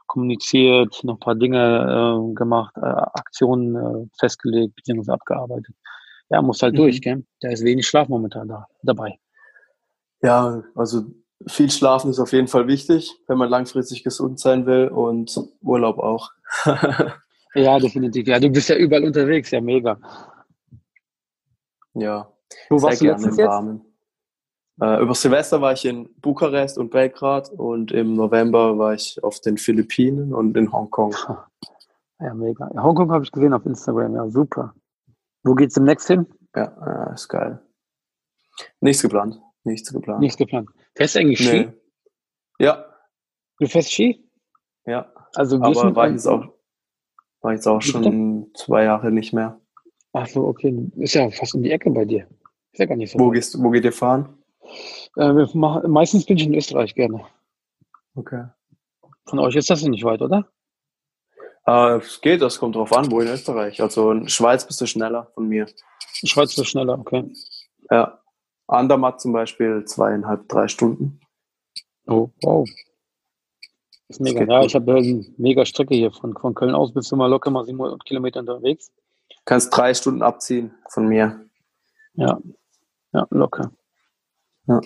kommuniziert, 0.07 1.03
noch 1.03 1.15
ein 1.15 1.19
paar 1.19 1.35
Dinge 1.35 2.29
äh, 2.29 2.33
gemacht, 2.35 2.73
äh, 2.77 2.85
Aktionen 2.85 3.75
äh, 3.75 4.07
festgelegt, 4.19 4.75
beziehungsweise 4.75 5.13
abgearbeitet. 5.13 5.75
Ja, 6.29 6.41
muss 6.41 6.61
halt 6.61 6.73
mhm. 6.73 6.77
durch, 6.77 7.01
gell? 7.01 7.23
Da 7.41 7.49
ist 7.49 7.63
wenig 7.63 7.87
Schlaf 7.87 8.07
momentan 8.07 8.47
da, 8.47 8.67
dabei. 8.81 9.19
Ja, 10.21 10.63
also 10.75 11.05
viel 11.47 11.69
Schlafen 11.69 12.09
ist 12.09 12.19
auf 12.19 12.33
jeden 12.33 12.47
Fall 12.47 12.67
wichtig, 12.67 13.11
wenn 13.27 13.37
man 13.37 13.49
langfristig 13.49 14.03
gesund 14.03 14.39
sein 14.39 14.65
will 14.65 14.87
und 14.87 15.39
Urlaub 15.61 15.99
auch. 15.99 16.31
ja, 17.55 17.79
definitiv. 17.79 18.27
Ja, 18.27 18.39
du 18.39 18.49
bist 18.49 18.69
ja 18.69 18.77
überall 18.77 19.03
unterwegs, 19.03 19.51
ja, 19.51 19.61
mega. 19.61 19.99
Ja. 21.93 22.31
Wo 22.69 22.81
warst 22.81 23.01
du 23.01 23.05
letztens 23.05 23.37
jetzt? 23.37 23.61
Äh, 24.81 25.01
über 25.01 25.15
Silvester 25.15 25.61
war 25.61 25.73
ich 25.73 25.85
in 25.85 26.09
Bukarest 26.19 26.77
und 26.77 26.91
Belgrad 26.91 27.49
und 27.51 27.91
im 27.91 28.13
November 28.13 28.77
war 28.77 28.93
ich 28.93 29.23
auf 29.23 29.39
den 29.39 29.57
Philippinen 29.57 30.33
und 30.33 30.57
in 30.57 30.71
Hongkong. 30.71 31.15
Ja, 32.19 32.33
mega. 32.33 32.69
Hongkong 32.75 33.11
habe 33.11 33.23
ich 33.23 33.31
gesehen 33.31 33.53
auf 33.53 33.65
Instagram, 33.65 34.15
ja, 34.15 34.27
super. 34.29 34.73
Wo 35.43 35.53
geht's 35.53 35.75
demnächst 35.75 36.07
hin? 36.07 36.25
Ja, 36.55 37.09
äh, 37.09 37.13
ist 37.13 37.27
geil. 37.29 37.61
Nichts 38.81 39.01
geplant. 39.01 39.39
Nichts 39.63 39.91
geplant. 39.91 40.19
Nichts 40.19 40.37
geplant. 40.37 40.69
Fährst 40.95 41.15
du 41.15 41.19
eigentlich 41.19 41.39
Ski? 41.39 41.65
Nee. 41.65 41.73
Ja. 42.59 42.85
Du 43.59 43.67
fährst 43.67 43.91
Ski? 43.91 44.29
Ja. 44.85 45.11
Also 45.35 45.57
Aber 45.57 45.95
war 45.95 46.07
ich 46.07 46.13
jetzt 46.13 46.27
auch, 46.27 46.45
war 47.41 47.53
jetzt 47.53 47.67
auch 47.67 47.81
schon 47.81 48.51
zwei 48.55 48.83
Jahre 48.83 49.11
nicht 49.11 49.33
mehr. 49.33 49.59
Ach 50.13 50.27
so, 50.27 50.45
okay. 50.45 50.89
Ist 50.97 51.13
ja 51.13 51.29
fast 51.29 51.55
in 51.55 51.63
die 51.63 51.71
Ecke 51.71 51.89
bei 51.91 52.05
dir. 52.05 52.27
Ist 52.71 52.79
ja 52.79 52.85
gar 52.85 52.95
nicht 52.95 53.11
so. 53.11 53.19
Wo, 53.19 53.29
gehst, 53.29 53.61
wo 53.61 53.69
geht 53.69 53.83
ihr 53.83 53.91
fahren? 53.91 54.37
Äh, 55.17 55.31
machen, 55.53 55.91
meistens 55.91 56.25
bin 56.25 56.37
ich 56.37 56.45
in 56.45 56.53
Österreich 56.53 56.95
gerne. 56.95 57.25
Okay. 58.15 58.45
Von 59.25 59.39
euch 59.39 59.55
ist 59.55 59.69
das 59.69 59.83
nicht 59.83 60.03
weit, 60.03 60.21
oder? 60.21 60.47
Äh, 61.65 61.97
es 61.97 62.21
geht, 62.21 62.41
das 62.41 62.59
kommt 62.59 62.75
drauf 62.75 62.93
an, 62.93 63.11
wo 63.11 63.21
in 63.21 63.27
Österreich. 63.27 63.81
Also 63.81 64.11
in 64.11 64.29
Schweiz 64.29 64.65
bist 64.65 64.79
du 64.81 64.85
schneller 64.85 65.31
von 65.33 65.47
mir. 65.47 65.67
In 66.21 66.27
Schweiz 66.27 66.49
bist 66.49 66.59
du 66.59 66.63
schneller, 66.63 66.99
okay. 66.99 67.31
Ja. 67.89 68.19
Andermatt 68.67 69.21
zum 69.21 69.33
Beispiel 69.33 69.85
zweieinhalb, 69.85 70.47
drei 70.49 70.67
Stunden. 70.67 71.19
Oh, 72.07 72.29
wow. 72.41 72.67
Das 74.07 74.17
ist 74.17 74.21
mega. 74.21 74.39
Das 74.41 74.49
ja, 74.49 74.59
gut. 74.59 74.67
ich 74.67 74.75
habe 74.75 74.95
eine 74.95 75.25
mega 75.37 75.65
Strecke 75.65 75.95
hier. 75.95 76.11
Von, 76.11 76.35
von 76.35 76.53
Köln 76.53 76.75
aus 76.75 76.93
bist 76.93 77.11
du 77.11 77.15
mal 77.15 77.29
locker 77.29 77.49
mal 77.49 77.65
700 77.65 78.03
Kilometer 78.05 78.39
unterwegs. 78.39 78.91
Kannst 79.45 79.75
drei 79.75 79.93
Stunden 79.93 80.21
abziehen 80.21 80.73
von 80.89 81.07
mir. 81.07 81.47
Ja, 82.13 82.39
ja, 83.13 83.27
locker. 83.29 83.71
Ja. 84.67 84.81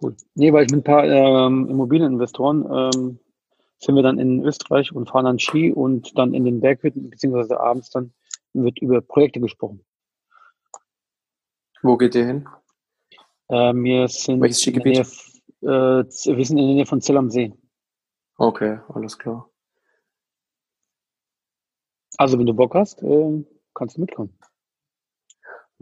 Cool. 0.00 0.16
Nee, 0.34 0.52
weil 0.52 0.64
ich 0.64 0.70
mit 0.70 0.80
ein 0.80 0.84
paar 0.84 1.04
ähm, 1.04 1.68
Immobilieninvestoren 1.68 2.64
ähm, 2.64 3.18
sind 3.78 3.94
wir 3.94 4.02
dann 4.02 4.18
in 4.18 4.44
Österreich 4.44 4.92
und 4.92 5.08
fahren 5.08 5.24
dann 5.24 5.38
Ski 5.38 5.72
und 5.72 6.16
dann 6.16 6.34
in 6.34 6.44
den 6.44 6.60
Berghütten, 6.60 7.10
beziehungsweise 7.10 7.60
abends 7.60 7.90
dann 7.90 8.12
wird 8.52 8.80
über 8.80 9.00
Projekte 9.00 9.40
gesprochen. 9.40 9.84
Wo 11.82 11.96
geht 11.96 12.14
ihr 12.14 12.26
hin? 12.26 12.48
Äh, 13.48 13.74
wir 13.74 14.08
sind 14.08 14.40
Welches 14.40 14.62
Skigebiet? 14.62 15.06
Nähe, 15.60 16.00
äh, 16.00 16.04
wir 16.04 16.44
sind 16.44 16.58
in 16.58 16.66
der 16.66 16.74
Nähe 16.76 16.86
von 16.86 17.00
Zell 17.00 17.16
am 17.16 17.30
See. 17.30 17.52
Okay, 18.36 18.78
alles 18.88 19.18
klar. 19.18 19.48
Also 22.18 22.38
wenn 22.38 22.46
du 22.46 22.54
Bock 22.54 22.74
hast, 22.74 23.02
äh, 23.02 23.44
kannst 23.74 23.96
du 23.96 24.00
mitkommen. 24.00 24.36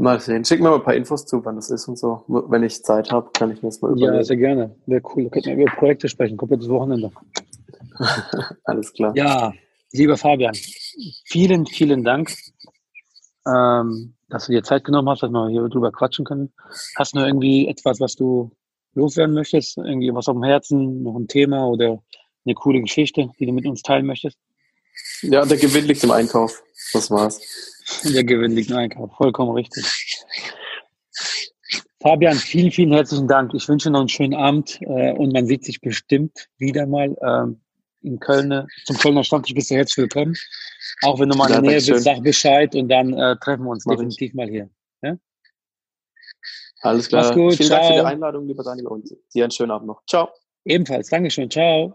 Mal 0.00 0.18
sehen. 0.18 0.46
Schick 0.46 0.60
mir 0.60 0.70
mal 0.70 0.76
ein 0.76 0.82
paar 0.82 0.94
Infos 0.94 1.26
zu, 1.26 1.44
wann 1.44 1.56
das 1.56 1.68
ist 1.68 1.86
und 1.86 1.98
so. 1.98 2.24
Wenn 2.26 2.62
ich 2.62 2.82
Zeit 2.82 3.12
habe, 3.12 3.30
kann 3.34 3.50
ich 3.50 3.62
mir 3.62 3.68
das 3.68 3.82
mal 3.82 3.90
überlegen. 3.90 4.14
Ja, 4.14 4.24
sehr 4.24 4.38
gerne. 4.38 4.74
Wäre 4.86 5.02
cool. 5.14 5.24
Da 5.24 5.28
könnten 5.28 5.58
wir 5.58 5.66
über 5.66 5.76
Projekte 5.76 6.08
sprechen, 6.08 6.38
komplettes 6.38 6.70
Wochenende. 6.70 7.12
Alles 8.64 8.94
klar. 8.94 9.12
Ja, 9.14 9.52
lieber 9.92 10.16
Fabian, 10.16 10.54
vielen, 11.26 11.66
vielen 11.66 12.02
Dank, 12.02 12.34
ähm, 13.46 14.14
dass 14.30 14.46
du 14.46 14.52
dir 14.52 14.62
Zeit 14.62 14.84
genommen 14.84 15.10
hast, 15.10 15.22
dass 15.22 15.32
wir 15.32 15.48
hier 15.50 15.68
drüber 15.68 15.92
quatschen 15.92 16.24
können. 16.24 16.50
Hast 16.96 17.12
du 17.12 17.18
noch 17.18 17.26
irgendwie 17.26 17.68
etwas, 17.68 18.00
was 18.00 18.16
du 18.16 18.52
loswerden 18.94 19.34
möchtest? 19.34 19.76
Irgendwie 19.76 20.14
was 20.14 20.28
auf 20.28 20.34
dem 20.34 20.44
Herzen, 20.44 21.02
noch 21.02 21.16
ein 21.16 21.28
Thema 21.28 21.66
oder 21.66 22.02
eine 22.46 22.54
coole 22.54 22.80
Geschichte, 22.80 23.28
die 23.38 23.44
du 23.44 23.52
mit 23.52 23.66
uns 23.66 23.82
teilen 23.82 24.06
möchtest? 24.06 24.38
Ja, 25.20 25.44
der 25.44 25.58
Gewinn 25.58 25.84
liegt 25.84 26.02
im 26.04 26.10
Einkauf. 26.10 26.62
Das 26.92 27.11
war's. 27.11 27.40
Der 28.05 28.24
Gewinn 28.24 28.53
liegt 28.53 28.70
im 28.70 28.76
Einkauf. 28.76 29.11
Vollkommen 29.16 29.53
richtig. 29.53 29.85
Fabian, 32.03 32.37
vielen, 32.37 32.70
vielen 32.70 32.92
herzlichen 32.92 33.29
Dank. 33.29 33.53
Ich 33.55 33.68
wünsche 33.68 33.90
noch 33.90 34.00
einen 34.00 34.09
schönen 34.09 34.35
Abend 34.35 34.81
äh, 34.83 35.12
und 35.12 35.33
man 35.33 35.46
sieht 35.46 35.64
sich 35.64 35.81
bestimmt 35.81 36.48
wieder 36.57 36.87
mal 36.87 37.14
ähm, 37.22 37.61
in 38.03 38.18
Köln. 38.18 38.66
Zum 38.87 38.96
Kölner 38.96 39.22
Stammtisch 39.22 39.55
bist 39.55 39.70
du 39.70 39.74
herzlich 39.74 39.98
willkommen. 39.98 40.35
Auch 41.03 41.20
wenn 41.20 41.29
du 41.29 41.37
mal 41.37 41.46
in 41.46 41.53
der 41.53 41.62
Nähe 41.62 41.83
bist, 41.83 42.05
sag 42.05 42.22
Bescheid 42.22 42.74
und 42.74 42.88
dann 42.88 43.12
äh, 43.12 43.37
treffen 43.37 43.64
wir 43.64 43.70
uns 43.70 43.85
Mach 43.85 43.94
definitiv 43.94 44.31
ich. 44.31 44.35
mal 44.35 44.48
hier. 44.48 44.70
Ja? 45.03 45.16
Alles 46.81 47.09
klar. 47.09 47.24
Mach's 47.24 47.35
gut. 47.35 47.55
Vielen 47.57 47.68
Ciao. 47.68 47.81
Dank 47.81 47.92
für 47.92 48.00
die 48.00 48.07
Einladung, 48.07 48.46
lieber 48.46 48.62
Daniel, 48.62 48.87
und 48.87 49.11
dir 49.35 49.44
einen 49.44 49.50
schönen 49.50 49.70
Abend 49.70 49.88
noch. 49.88 50.03
Ciao. 50.07 50.31
Ebenfalls. 50.64 51.09
Dankeschön. 51.09 51.50
Ciao. 51.50 51.94